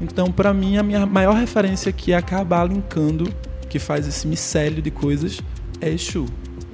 Então, 0.00 0.30
para 0.30 0.54
mim, 0.54 0.76
a 0.76 0.84
minha 0.84 1.04
maior 1.04 1.34
referência 1.34 1.90
que 1.90 2.14
acabar 2.14 2.68
linkando, 2.68 3.28
que 3.68 3.80
faz 3.80 4.06
esse 4.06 4.24
micélio 4.28 4.80
de 4.80 4.92
coisas, 4.92 5.40
é 5.80 5.90
Exu. 5.90 6.26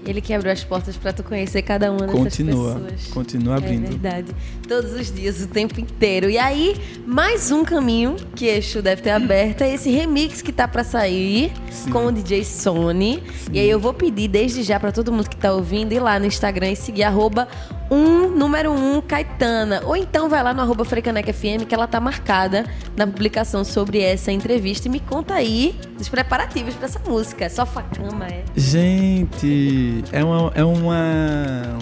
Ele 0.08 0.22
que 0.22 0.32
abriu 0.32 0.50
as 0.50 0.64
portas 0.64 0.96
pra 0.96 1.12
tu 1.12 1.22
conhecer 1.22 1.60
cada 1.60 1.90
uma 1.90 2.06
dessas 2.06 2.14
Continua, 2.18 2.74
pessoas. 2.80 3.06
continua 3.08 3.54
É 3.54 3.58
abrindo. 3.58 3.88
verdade. 3.88 4.34
Todos 4.66 4.92
os 4.94 5.12
dias, 5.14 5.42
o 5.42 5.46
tempo 5.48 5.78
inteiro. 5.78 6.30
E 6.30 6.38
aí, 6.38 6.76
mais 7.06 7.50
um 7.50 7.62
caminho 7.62 8.16
que 8.34 8.46
Exu 8.46 8.80
deve 8.80 9.02
ter 9.02 9.10
aberto 9.10 9.60
é 9.62 9.74
esse 9.74 9.90
remix 9.90 10.40
que 10.40 10.50
tá 10.50 10.66
pra 10.66 10.82
sair 10.82 11.52
Sim. 11.70 11.90
com 11.90 12.06
o 12.06 12.12
DJ 12.12 12.42
Sony. 12.42 13.22
E 13.52 13.58
aí 13.58 13.68
eu 13.68 13.78
vou 13.78 13.92
pedir 13.92 14.28
desde 14.28 14.62
já 14.62 14.80
pra 14.80 14.90
todo 14.92 15.12
mundo 15.12 15.28
que 15.28 15.36
tá 15.36 15.52
ouvindo 15.52 15.92
ir 15.92 16.00
lá 16.00 16.18
no 16.18 16.24
Instagram 16.24 16.70
e 16.70 16.76
seguir 16.76 17.02
arroba 17.02 17.46
um, 17.90 18.28
número 18.28 18.72
um, 18.72 19.00
Caetana. 19.00 19.82
Ou 19.84 19.96
então 19.96 20.28
vai 20.28 20.42
lá 20.42 20.52
no 20.52 20.60
arroba 20.60 20.84
Frecanec 20.84 21.32
FM 21.32 21.64
que 21.68 21.74
ela 21.74 21.86
tá 21.86 22.00
marcada 22.00 22.64
na 22.96 23.06
publicação 23.06 23.64
sobre 23.64 24.00
essa 24.00 24.30
entrevista. 24.30 24.88
E 24.88 24.90
me 24.90 25.00
conta 25.00 25.34
aí 25.34 25.74
dos 25.96 26.08
preparativos 26.08 26.74
pra 26.74 26.86
essa 26.86 27.00
música. 27.06 27.48
Só 27.48 27.64
facama, 27.64 28.26
é. 28.26 28.44
Gente, 28.56 30.04
é 30.12 30.22
uma, 30.24 30.52
é 30.54 30.64
uma, 30.64 31.78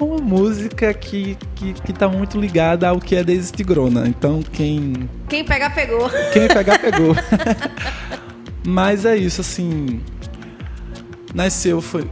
uma 0.00 0.16
música 0.18 0.92
que, 0.92 1.36
que, 1.54 1.72
que 1.72 1.92
tá 1.92 2.08
muito 2.08 2.38
ligada 2.40 2.88
ao 2.88 2.98
que 2.98 3.16
é 3.16 3.22
Daisy 3.24 3.52
Tigrona. 3.52 4.08
Então, 4.08 4.42
quem, 4.42 5.08
Quem 5.28 5.44
pegar, 5.44 5.70
pegou. 5.70 6.10
quem 6.32 6.48
pegar, 6.48 6.78
pegou. 6.78 7.14
Mas 8.66 9.04
é 9.04 9.16
isso, 9.16 9.40
assim. 9.40 10.00
Nasceu, 11.32 11.80
foi. 11.80 12.08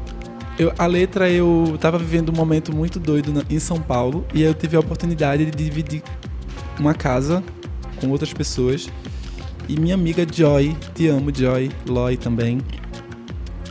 Eu, 0.58 0.72
a 0.78 0.86
letra 0.86 1.28
eu 1.28 1.76
tava 1.80 1.98
vivendo 1.98 2.28
um 2.30 2.34
momento 2.34 2.74
muito 2.74 3.00
doido 3.00 3.32
na- 3.32 3.42
em 3.50 3.58
São 3.58 3.80
Paulo 3.80 4.24
e 4.32 4.42
eu 4.42 4.54
tive 4.54 4.76
a 4.76 4.80
oportunidade 4.80 5.44
de 5.46 5.50
dividir 5.50 6.02
uma 6.78 6.94
casa 6.94 7.42
com 8.00 8.08
outras 8.10 8.32
pessoas. 8.32 8.88
E 9.68 9.78
minha 9.80 9.94
amiga 9.94 10.24
Joy, 10.30 10.76
te 10.94 11.08
amo, 11.08 11.34
Joy, 11.34 11.70
Loy 11.88 12.16
também, 12.16 12.60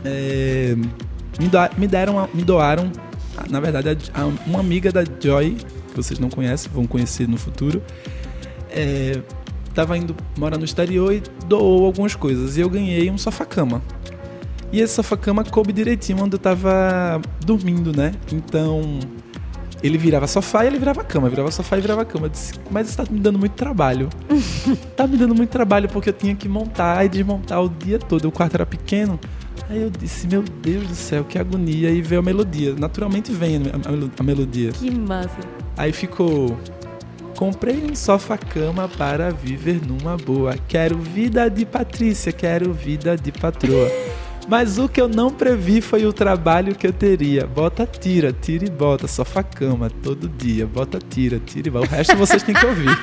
é, 0.04 0.74
me, 1.38 1.50
me 1.78 1.86
deram, 1.86 2.28
me 2.34 2.42
doaram, 2.42 2.90
na 3.48 3.60
verdade, 3.60 4.10
a- 4.12 4.22
a- 4.22 4.26
uma 4.46 4.60
amiga 4.60 4.92
da 4.92 5.04
Joy, 5.20 5.56
que 5.90 5.96
vocês 5.96 6.18
não 6.18 6.28
conhecem, 6.28 6.70
vão 6.72 6.86
conhecer 6.86 7.26
no 7.28 7.38
futuro, 7.38 7.80
é, 8.70 9.22
tava 9.72 9.96
indo 9.96 10.14
morar 10.36 10.58
no 10.58 10.64
exterior 10.64 11.14
e 11.14 11.22
doou 11.46 11.86
algumas 11.86 12.14
coisas. 12.14 12.56
E 12.56 12.60
eu 12.60 12.68
ganhei 12.68 13.10
um 13.10 13.16
sofá-cama. 13.16 13.80
E 14.74 14.80
esse 14.80 14.94
sofá-cama 14.94 15.44
coube 15.44 15.72
direitinho 15.72 16.24
onde 16.24 16.34
eu 16.34 16.38
tava 16.38 17.22
dormindo, 17.46 17.96
né? 17.96 18.12
Então, 18.32 18.98
ele 19.80 19.96
virava 19.96 20.26
sofá 20.26 20.64
e 20.64 20.66
ele 20.66 20.80
virava 20.80 21.04
cama, 21.04 21.28
virava 21.28 21.48
sofá 21.52 21.78
e 21.78 21.80
virava 21.80 22.04
cama. 22.04 22.26
Eu 22.26 22.30
disse, 22.30 22.54
mas 22.72 22.88
isso 22.88 22.96
tá 22.96 23.04
me 23.08 23.20
dando 23.20 23.38
muito 23.38 23.52
trabalho. 23.52 24.08
tá 24.96 25.06
me 25.06 25.16
dando 25.16 25.32
muito 25.32 25.50
trabalho 25.50 25.88
porque 25.88 26.08
eu 26.08 26.12
tinha 26.12 26.34
que 26.34 26.48
montar 26.48 27.04
e 27.04 27.08
desmontar 27.08 27.62
o 27.62 27.68
dia 27.68 28.00
todo. 28.00 28.26
O 28.26 28.32
quarto 28.32 28.56
era 28.56 28.66
pequeno. 28.66 29.16
Aí 29.70 29.80
eu 29.80 29.90
disse, 29.90 30.26
meu 30.26 30.42
Deus 30.42 30.88
do 30.88 30.94
céu, 30.96 31.22
que 31.22 31.38
agonia. 31.38 31.90
E 31.90 32.02
veio 32.02 32.20
a 32.20 32.24
melodia. 32.24 32.74
Naturalmente 32.74 33.30
vem 33.30 33.54
a, 33.54 33.60
melo- 33.90 34.10
a 34.18 34.22
melodia. 34.24 34.72
Que 34.72 34.90
massa. 34.90 35.38
Aí 35.76 35.92
ficou. 35.92 36.58
Comprei 37.36 37.80
um 37.88 37.94
sofá-cama 37.94 38.88
para 38.88 39.30
viver 39.30 39.80
numa 39.86 40.16
boa. 40.16 40.56
Quero 40.66 40.98
vida 40.98 41.48
de 41.48 41.64
Patrícia, 41.64 42.32
quero 42.32 42.72
vida 42.72 43.16
de 43.16 43.30
patroa. 43.30 43.88
Mas 44.48 44.78
o 44.78 44.88
que 44.88 45.00
eu 45.00 45.08
não 45.08 45.30
previ 45.30 45.80
foi 45.80 46.04
o 46.06 46.12
trabalho 46.12 46.74
que 46.74 46.86
eu 46.86 46.92
teria. 46.92 47.46
Bota, 47.46 47.86
tira, 47.86 48.32
tira 48.32 48.66
e 48.66 48.70
bota. 48.70 49.08
Sofá-cama 49.08 49.90
todo 50.02 50.28
dia. 50.28 50.66
Bota, 50.66 50.98
tira, 50.98 51.40
tira 51.44 51.68
e 51.68 51.70
bota. 51.70 51.86
O 51.86 51.90
resto 51.90 52.16
vocês 52.16 52.42
têm 52.42 52.54
que 52.54 52.66
ouvir. 52.66 52.88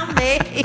Amei. 0.00 0.62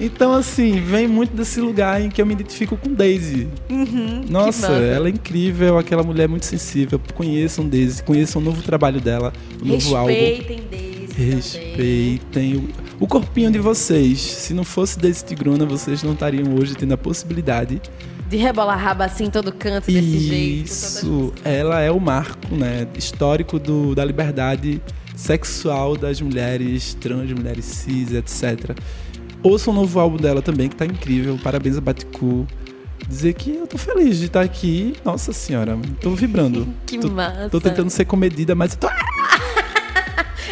Então, 0.00 0.32
assim, 0.32 0.80
vem 0.80 1.06
muito 1.06 1.36
desse 1.36 1.60
lugar 1.60 2.00
em 2.00 2.08
que 2.08 2.22
eu 2.22 2.26
me 2.26 2.32
identifico 2.32 2.74
com 2.74 2.94
Daisy. 2.94 3.46
Uhum, 3.68 4.24
Nossa, 4.30 4.68
ela 4.68 5.08
é 5.08 5.10
incrível, 5.10 5.76
aquela 5.76 6.02
mulher 6.02 6.26
muito 6.26 6.46
sensível. 6.46 6.98
Conheçam 7.14 7.68
Daisy, 7.68 8.02
conheçam 8.02 8.40
o 8.40 8.44
novo 8.44 8.62
trabalho 8.62 8.98
dela, 8.98 9.30
o 9.60 9.66
novo 9.66 9.94
álbum. 9.94 10.10
Respeitem 10.10 10.62
Daisy. 10.70 10.90
Respeitem 11.18 12.56
o, 12.56 12.68
o 12.98 13.06
corpinho 13.06 13.50
de 13.50 13.58
vocês. 13.58 14.18
Se 14.20 14.54
não 14.54 14.64
fosse 14.64 14.98
Daisy 14.98 15.22
Tigrona, 15.22 15.66
vocês 15.66 16.02
não 16.02 16.14
estariam 16.14 16.54
hoje 16.54 16.74
tendo 16.74 16.94
a 16.94 16.98
possibilidade. 16.98 17.82
De 18.30 18.36
rebolar 18.36 18.78
raba 18.78 19.06
assim 19.06 19.24
em 19.24 19.30
todo 19.30 19.50
canto, 19.50 19.86
desse 19.86 20.18
jeito. 20.20 20.66
Isso, 20.66 21.32
ela 21.42 21.80
é 21.80 21.90
o 21.90 21.98
marco, 21.98 22.54
né, 22.54 22.86
histórico 22.96 23.58
do, 23.58 23.92
da 23.92 24.04
liberdade 24.04 24.80
sexual 25.16 25.96
das 25.96 26.20
mulheres 26.20 26.94
trans, 26.94 27.32
mulheres 27.32 27.64
cis, 27.64 28.12
etc. 28.12 28.78
Ouçam 29.42 29.72
o 29.72 29.76
novo 29.76 29.98
álbum 29.98 30.16
dela 30.16 30.40
também, 30.40 30.68
que 30.68 30.76
tá 30.76 30.86
incrível. 30.86 31.36
Parabéns 31.42 31.76
a 31.76 31.80
Baticu. 31.80 32.46
Dizer 33.08 33.32
que 33.34 33.56
eu 33.56 33.66
tô 33.66 33.76
feliz 33.76 34.18
de 34.18 34.26
estar 34.26 34.42
aqui. 34.42 34.94
Nossa 35.04 35.32
senhora, 35.32 35.76
tô 36.00 36.10
vibrando. 36.10 36.68
Que 36.86 36.98
tô, 36.98 37.10
massa. 37.10 37.48
Tô 37.50 37.60
tentando 37.60 37.90
ser 37.90 38.04
comedida, 38.04 38.54
mas 38.54 38.74
eu 38.74 38.78
tô 38.78 38.88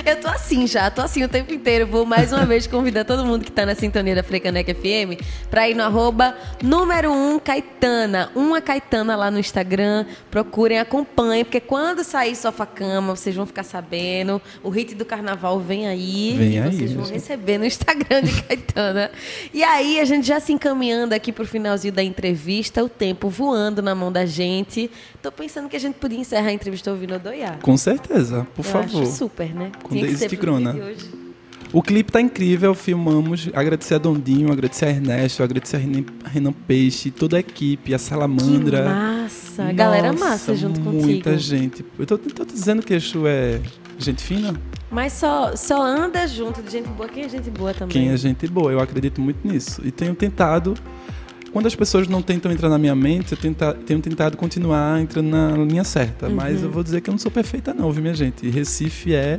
Eu 0.04 0.16
tô 0.20 0.28
assim 0.28 0.66
já, 0.66 0.90
tô 0.90 1.00
assim 1.00 1.22
o 1.24 1.28
tempo 1.28 1.52
inteiro. 1.52 1.86
Vou 1.86 2.04
mais 2.04 2.32
uma 2.32 2.44
vez 2.46 2.66
convidar 2.66 3.04
todo 3.04 3.24
mundo 3.24 3.44
que 3.44 3.52
tá 3.52 3.64
na 3.66 3.74
sintonia 3.74 4.14
da 4.14 4.22
Frecaneca 4.22 4.74
FM 4.74 5.20
pra 5.50 5.68
ir 5.68 5.74
no 5.74 5.82
arroba 5.82 6.36
número 6.62 7.10
1 7.10 7.34
um, 7.34 7.38
Caetana. 7.38 8.30
Uma 8.34 8.60
Caetana 8.60 9.16
lá 9.16 9.30
no 9.30 9.38
Instagram. 9.38 10.06
Procurem, 10.30 10.78
acompanhem, 10.78 11.44
porque 11.44 11.60
quando 11.60 12.04
sair 12.04 12.34
Sofá 12.36 12.66
Cama, 12.66 13.16
vocês 13.16 13.34
vão 13.34 13.46
ficar 13.46 13.62
sabendo. 13.62 14.40
O 14.62 14.70
hit 14.70 14.94
do 14.94 15.04
carnaval 15.04 15.58
vem 15.60 15.86
aí. 15.86 16.34
Vem 16.36 16.52
e 16.52 16.58
aí, 16.58 16.72
vocês 16.72 16.92
vão 16.92 17.04
receber 17.04 17.58
no 17.58 17.64
Instagram 17.64 18.22
de 18.22 18.42
Caetana. 18.42 19.10
e 19.52 19.62
aí, 19.62 20.00
a 20.00 20.04
gente 20.04 20.26
já 20.26 20.40
se 20.40 20.52
encaminhando 20.52 21.14
aqui 21.14 21.32
pro 21.32 21.46
finalzinho 21.46 21.92
da 21.92 22.02
entrevista, 22.02 22.82
o 22.82 22.88
tempo 22.88 23.28
voando 23.28 23.82
na 23.82 23.94
mão 23.94 24.10
da 24.12 24.26
gente. 24.26 24.90
Tô 25.22 25.32
pensando 25.32 25.68
que 25.68 25.76
a 25.76 25.80
gente 25.80 25.96
podia 25.96 26.18
encerrar 26.18 26.48
a 26.48 26.52
entrevista 26.52 26.90
ouvindo 26.90 27.14
o 27.14 27.18
Doiá. 27.18 27.58
Com 27.62 27.76
certeza, 27.76 28.46
por 28.54 28.64
Eu 28.64 28.70
favor. 28.70 29.02
acho 29.02 29.12
super, 29.12 29.54
né? 29.54 29.72
Com 29.82 29.94
Daisy 29.94 30.28
Tigrona. 30.28 30.76
O 31.72 31.82
clipe 31.82 32.10
tá 32.10 32.20
incrível, 32.20 32.74
filmamos. 32.74 33.50
Agradecer 33.52 33.94
a 33.96 33.98
Dondinho, 33.98 34.50
agradecer 34.50 34.86
a 34.86 34.90
Ernesto, 34.90 35.42
agradecer 35.42 35.76
a 35.76 35.78
Renan, 35.78 36.04
Renan 36.24 36.52
Peixe, 36.52 37.10
toda 37.10 37.36
a 37.36 37.40
equipe, 37.40 37.92
a 37.92 37.98
Salamandra. 37.98 38.78
Que 38.78 38.88
massa. 38.88 39.64
A 39.64 39.72
galera 39.72 40.12
massa 40.14 40.54
junto 40.56 40.80
Muita 40.80 41.30
contigo. 41.32 41.38
gente. 41.38 41.84
Eu 41.98 42.06
tô, 42.06 42.16
tô 42.16 42.44
dizendo 42.46 42.82
que 42.82 42.94
Exu 42.94 43.26
é 43.26 43.60
gente 43.98 44.22
fina? 44.22 44.54
Mas 44.90 45.12
só, 45.12 45.54
só 45.56 45.82
anda 45.82 46.26
junto 46.26 46.62
de 46.62 46.70
gente 46.70 46.88
boa. 46.88 47.06
Quem 47.06 47.24
é 47.24 47.28
gente 47.28 47.50
boa 47.50 47.74
também? 47.74 47.92
Quem 47.92 48.08
é 48.08 48.16
gente 48.16 48.46
boa? 48.46 48.72
Eu 48.72 48.80
acredito 48.80 49.20
muito 49.20 49.46
nisso. 49.46 49.82
E 49.84 49.90
tenho 49.90 50.14
tentado. 50.14 50.72
Quando 51.52 51.66
as 51.66 51.74
pessoas 51.74 52.08
não 52.08 52.22
tentam 52.22 52.50
entrar 52.50 52.70
na 52.70 52.78
minha 52.78 52.94
mente, 52.94 53.32
eu 53.32 53.38
tenta, 53.38 53.74
tenho 53.74 54.00
tentado 54.00 54.38
continuar 54.38 55.00
entrando 55.02 55.28
na 55.28 55.50
linha 55.58 55.84
certa. 55.84 56.30
Mas 56.30 56.60
Uhum. 56.60 56.64
eu 56.64 56.70
vou 56.70 56.82
dizer 56.82 57.02
que 57.02 57.10
eu 57.10 57.12
não 57.12 57.18
sou 57.18 57.30
perfeita, 57.30 57.74
não, 57.74 57.90
viu, 57.92 58.00
minha 58.00 58.14
gente? 58.14 58.46
E 58.46 58.50
Recife 58.50 59.14
é. 59.14 59.38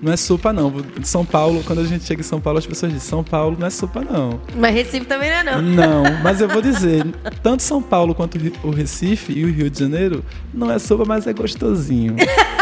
Não 0.00 0.12
é 0.12 0.16
sopa, 0.16 0.52
não. 0.52 0.72
São 1.02 1.24
Paulo, 1.24 1.62
quando 1.64 1.80
a 1.80 1.84
gente 1.84 2.04
chega 2.04 2.20
em 2.20 2.24
São 2.24 2.40
Paulo, 2.40 2.58
as 2.58 2.66
pessoas 2.66 2.92
dizem: 2.92 3.08
São 3.08 3.24
Paulo 3.24 3.56
não 3.58 3.66
é 3.66 3.70
sopa, 3.70 4.00
não. 4.00 4.40
Mas 4.54 4.74
Recife 4.74 5.06
também 5.06 5.28
não 5.28 5.36
é, 5.36 5.44
não. 5.44 5.62
Não, 5.62 6.02
mas 6.22 6.40
eu 6.40 6.48
vou 6.48 6.62
dizer: 6.62 7.04
tanto 7.42 7.62
São 7.62 7.82
Paulo 7.82 8.14
quanto 8.14 8.38
o 8.62 8.70
Recife 8.70 9.32
e 9.32 9.44
o 9.44 9.52
Rio 9.52 9.68
de 9.68 9.78
Janeiro 9.78 10.24
não 10.54 10.70
é 10.70 10.78
sopa, 10.78 11.04
mas 11.04 11.26
é 11.26 11.32
gostosinho. 11.32 12.16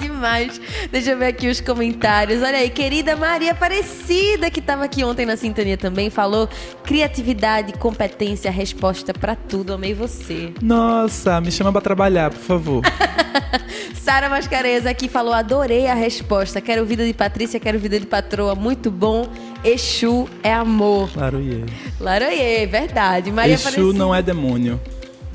Demais. 0.00 0.60
Deixa 0.90 1.12
eu 1.12 1.18
ver 1.18 1.26
aqui 1.26 1.48
os 1.48 1.60
comentários. 1.60 2.42
Olha 2.42 2.58
aí, 2.58 2.70
querida 2.70 3.16
Maria 3.16 3.52
Aparecida, 3.52 4.50
que 4.50 4.60
estava 4.60 4.84
aqui 4.84 5.04
ontem 5.04 5.26
na 5.26 5.36
sintonia 5.36 5.76
também, 5.76 6.10
falou 6.10 6.48
criatividade, 6.84 7.72
competência, 7.74 8.50
resposta 8.50 9.12
pra 9.12 9.34
tudo. 9.34 9.72
Amei 9.72 9.94
você. 9.94 10.52
Nossa, 10.62 11.40
me 11.40 11.50
chama 11.52 11.70
pra 11.72 11.80
trabalhar, 11.80 12.30
por 12.30 12.40
favor. 12.40 12.82
Sara 13.94 14.28
Mascareza 14.28 14.90
aqui 14.90 15.08
falou: 15.08 15.32
adorei 15.34 15.86
a 15.86 15.94
resposta. 15.94 16.60
Quero 16.60 16.84
vida 16.84 17.04
de 17.06 17.12
Patrícia, 17.12 17.60
quero 17.60 17.78
vida 17.78 18.00
de 18.00 18.06
patroa. 18.06 18.54
Muito 18.54 18.90
bom. 18.90 19.28
Exu 19.64 20.28
é 20.42 20.52
amor. 20.52 21.10
Claro, 21.12 21.40
e 21.40 21.64
Laroie, 22.00 22.66
verdade. 22.66 23.30
Maria 23.30 23.54
Exu 23.54 23.68
Aparecida. 23.68 23.98
não 23.98 24.14
é 24.14 24.22
demônio. 24.22 24.80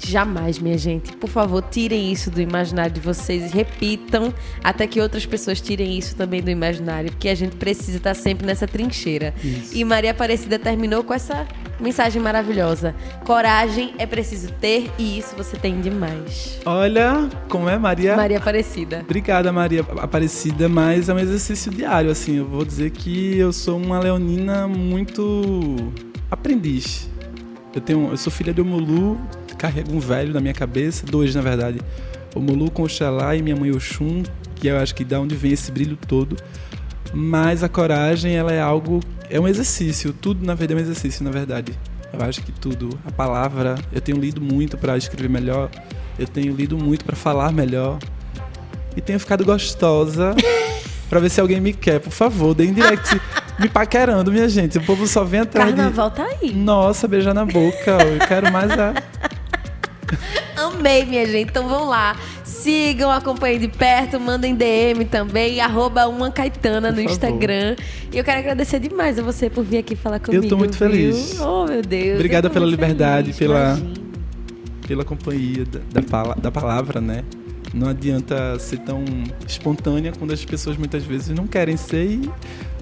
Jamais, 0.05 0.59
minha 0.59 0.77
gente. 0.77 1.13
Por 1.13 1.29
favor, 1.29 1.61
tirem 1.61 2.11
isso 2.11 2.29
do 2.29 2.41
imaginário 2.41 2.93
de 2.93 2.99
vocês 2.99 3.51
e 3.51 3.55
repitam 3.55 4.33
até 4.63 4.85
que 4.85 4.99
outras 4.99 5.25
pessoas 5.25 5.61
tirem 5.61 5.97
isso 5.97 6.15
também 6.15 6.41
do 6.41 6.49
imaginário, 6.49 7.11
porque 7.11 7.29
a 7.29 7.35
gente 7.35 7.55
precisa 7.55 7.97
estar 7.97 8.13
sempre 8.13 8.45
nessa 8.45 8.67
trincheira. 8.67 9.33
Isso. 9.43 9.75
E 9.75 9.83
Maria 9.83 10.11
Aparecida 10.11 10.59
terminou 10.59 11.03
com 11.03 11.13
essa 11.13 11.47
mensagem 11.79 12.21
maravilhosa. 12.21 12.93
Coragem 13.25 13.93
é 13.97 14.05
preciso 14.05 14.51
ter 14.53 14.91
e 14.97 15.17
isso 15.17 15.35
você 15.35 15.57
tem 15.57 15.79
demais. 15.81 16.59
Olha, 16.65 17.29
como 17.49 17.69
é, 17.69 17.77
Maria? 17.77 18.15
Maria 18.15 18.37
Aparecida. 18.37 19.01
Obrigada, 19.01 19.51
Maria 19.51 19.85
Aparecida, 19.97 20.67
mas 20.67 21.09
é 21.09 21.13
um 21.13 21.19
exercício 21.19 21.71
diário, 21.71 22.11
assim. 22.11 22.37
Eu 22.37 22.45
vou 22.45 22.65
dizer 22.65 22.91
que 22.91 23.37
eu 23.37 23.53
sou 23.53 23.77
uma 23.77 23.99
leonina 23.99 24.67
muito 24.67 25.91
aprendiz. 26.29 27.09
Eu, 27.73 27.81
tenho, 27.81 28.09
eu 28.11 28.17
sou 28.17 28.31
filha 28.31 28.53
de 28.53 28.61
Omulu, 28.61 29.19
carrego 29.63 29.95
um 29.95 29.99
velho 29.99 30.33
na 30.33 30.41
minha 30.41 30.53
cabeça, 30.53 31.05
dois 31.05 31.33
na 31.33 31.41
verdade. 31.41 31.79
Omulu 32.35 32.69
com 32.69 32.83
Oxalá 32.83 33.33
e 33.33 33.41
minha 33.41 33.55
mãe 33.55 33.71
Oxum, 33.71 34.21
que 34.55 34.67
eu 34.67 34.77
acho 34.77 34.93
que 34.93 35.05
dá 35.05 35.21
onde 35.21 35.35
vem 35.35 35.53
esse 35.53 35.71
brilho 35.71 35.97
todo. 36.05 36.35
Mas 37.13 37.63
a 37.63 37.69
coragem, 37.69 38.35
ela 38.35 38.51
é 38.51 38.59
algo, 38.59 38.99
é 39.29 39.39
um 39.39 39.47
exercício. 39.47 40.11
Tudo 40.11 40.45
na 40.45 40.53
vida 40.53 40.73
é 40.73 40.75
um 40.75 40.79
exercício, 40.79 41.23
na 41.23 41.31
verdade. 41.31 41.71
Eu 42.11 42.21
acho 42.21 42.41
que 42.41 42.51
tudo, 42.51 42.99
a 43.05 43.11
palavra, 43.11 43.75
eu 43.93 44.01
tenho 44.01 44.19
lido 44.19 44.41
muito 44.41 44.77
para 44.77 44.97
escrever 44.97 45.29
melhor, 45.29 45.69
eu 46.19 46.27
tenho 46.27 46.53
lido 46.53 46.77
muito 46.77 47.05
para 47.05 47.15
falar 47.15 47.53
melhor 47.53 47.99
e 48.97 49.01
tenho 49.01 49.19
ficado 49.19 49.45
gostosa 49.45 50.35
para 51.09 51.21
ver 51.21 51.29
se 51.29 51.39
alguém 51.39 51.61
me 51.61 51.71
quer. 51.71 52.01
Por 52.01 52.11
favor, 52.11 52.53
deem 52.53 52.73
direct 52.73 53.17
me 53.57 53.69
paquerando, 53.69 54.29
minha 54.29 54.49
gente. 54.49 54.77
O 54.77 54.81
povo 54.83 55.07
só 55.07 55.23
vem 55.23 55.39
atrás 55.39 55.73
Carnaval 55.73 56.09
de... 56.09 56.15
tá 56.17 56.25
aí. 56.25 56.53
Nossa, 56.53 57.07
beijar 57.07 57.33
na 57.33 57.45
boca. 57.45 57.91
Eu 57.91 58.27
quero 58.27 58.51
mais 58.51 58.71
a... 58.71 58.93
Amei, 60.55 61.05
minha 61.05 61.25
gente. 61.25 61.49
Então 61.49 61.67
vão 61.67 61.85
lá. 61.85 62.15
Sigam, 62.43 63.11
acompanhem 63.11 63.59
de 63.59 63.67
perto, 63.67 64.19
mandem 64.19 64.55
DM 64.55 65.05
também, 65.05 65.59
arroba 65.59 66.07
uma 66.07 66.31
Caetana 66.31 66.91
no 66.91 67.01
Instagram. 67.01 67.75
E 68.11 68.17
eu 68.17 68.23
quero 68.23 68.39
agradecer 68.39 68.79
demais 68.79 69.19
a 69.19 69.21
você 69.21 69.49
por 69.49 69.63
vir 69.63 69.79
aqui 69.79 69.95
falar 69.95 70.19
comigo. 70.19 70.45
Eu 70.45 70.49
tô 70.49 70.57
muito 70.57 70.77
viu? 70.77 70.89
feliz. 70.89 71.39
Oh, 71.39 71.65
meu 71.65 71.81
Deus. 71.81 72.15
Obrigada 72.15 72.49
pela 72.49 72.65
liberdade, 72.65 73.33
feliz, 73.33 73.37
pela, 73.37 73.79
pela 74.87 75.03
companhia 75.03 75.65
da, 75.65 76.01
da, 76.01 76.33
da 76.35 76.51
palavra, 76.51 77.01
né? 77.01 77.23
Não 77.73 77.89
adianta 77.89 78.57
ser 78.59 78.77
tão 78.79 79.03
espontânea 79.47 80.13
quando 80.17 80.31
as 80.31 80.45
pessoas 80.45 80.77
muitas 80.77 81.03
vezes 81.03 81.29
não 81.29 81.47
querem 81.47 81.75
ser 81.75 82.05
e 82.05 82.31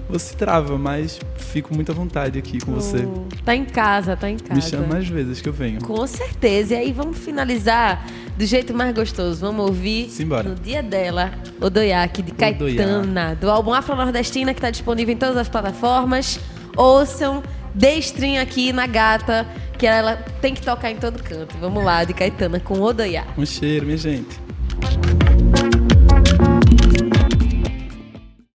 você 0.08 0.34
trava, 0.34 0.76
mas 0.78 1.18
fico 1.36 1.74
muito 1.74 1.90
à 1.92 1.94
vontade 1.94 2.38
aqui 2.38 2.60
com 2.60 2.72
você. 2.72 3.06
Tá 3.44 3.54
em 3.54 3.64
casa, 3.64 4.16
tá 4.16 4.28
em 4.30 4.36
casa. 4.36 4.54
Me 4.54 4.62
chama 4.62 4.86
mais 4.86 5.08
vezes 5.08 5.40
que 5.40 5.48
eu 5.48 5.52
venho. 5.52 5.80
Com 5.80 6.06
certeza. 6.06 6.74
E 6.74 6.76
aí 6.76 6.92
vamos 6.92 7.18
finalizar 7.18 8.06
do 8.36 8.44
jeito 8.44 8.74
mais 8.74 8.94
gostoso. 8.94 9.40
Vamos 9.40 9.66
ouvir 9.66 10.08
Simbora. 10.10 10.48
no 10.48 10.54
dia 10.54 10.82
dela, 10.82 11.32
o 11.60 11.70
Doiaque 11.70 12.22
de 12.22 12.32
Caetana, 12.32 13.34
do 13.34 13.50
álbum 13.50 13.72
Afro 13.72 13.96
Nordestina, 13.96 14.52
que 14.52 14.58
está 14.58 14.70
disponível 14.70 15.14
em 15.14 15.18
todas 15.18 15.36
as 15.36 15.48
plataformas. 15.48 16.38
Ouçam, 16.76 17.42
dê 17.74 17.94
stream 17.96 18.40
aqui 18.40 18.72
na 18.72 18.86
gata, 18.86 19.46
que 19.78 19.86
ela 19.86 20.16
tem 20.40 20.54
que 20.54 20.62
tocar 20.62 20.90
em 20.90 20.96
todo 20.96 21.22
canto. 21.22 21.56
Vamos 21.60 21.84
lá, 21.84 22.04
de 22.04 22.14
Caetana 22.14 22.60
com 22.60 22.78
o 22.78 22.82
Odoiá. 22.82 23.24
Um 23.36 23.46
cheiro, 23.46 23.86
minha 23.86 23.98
gente. 23.98 24.40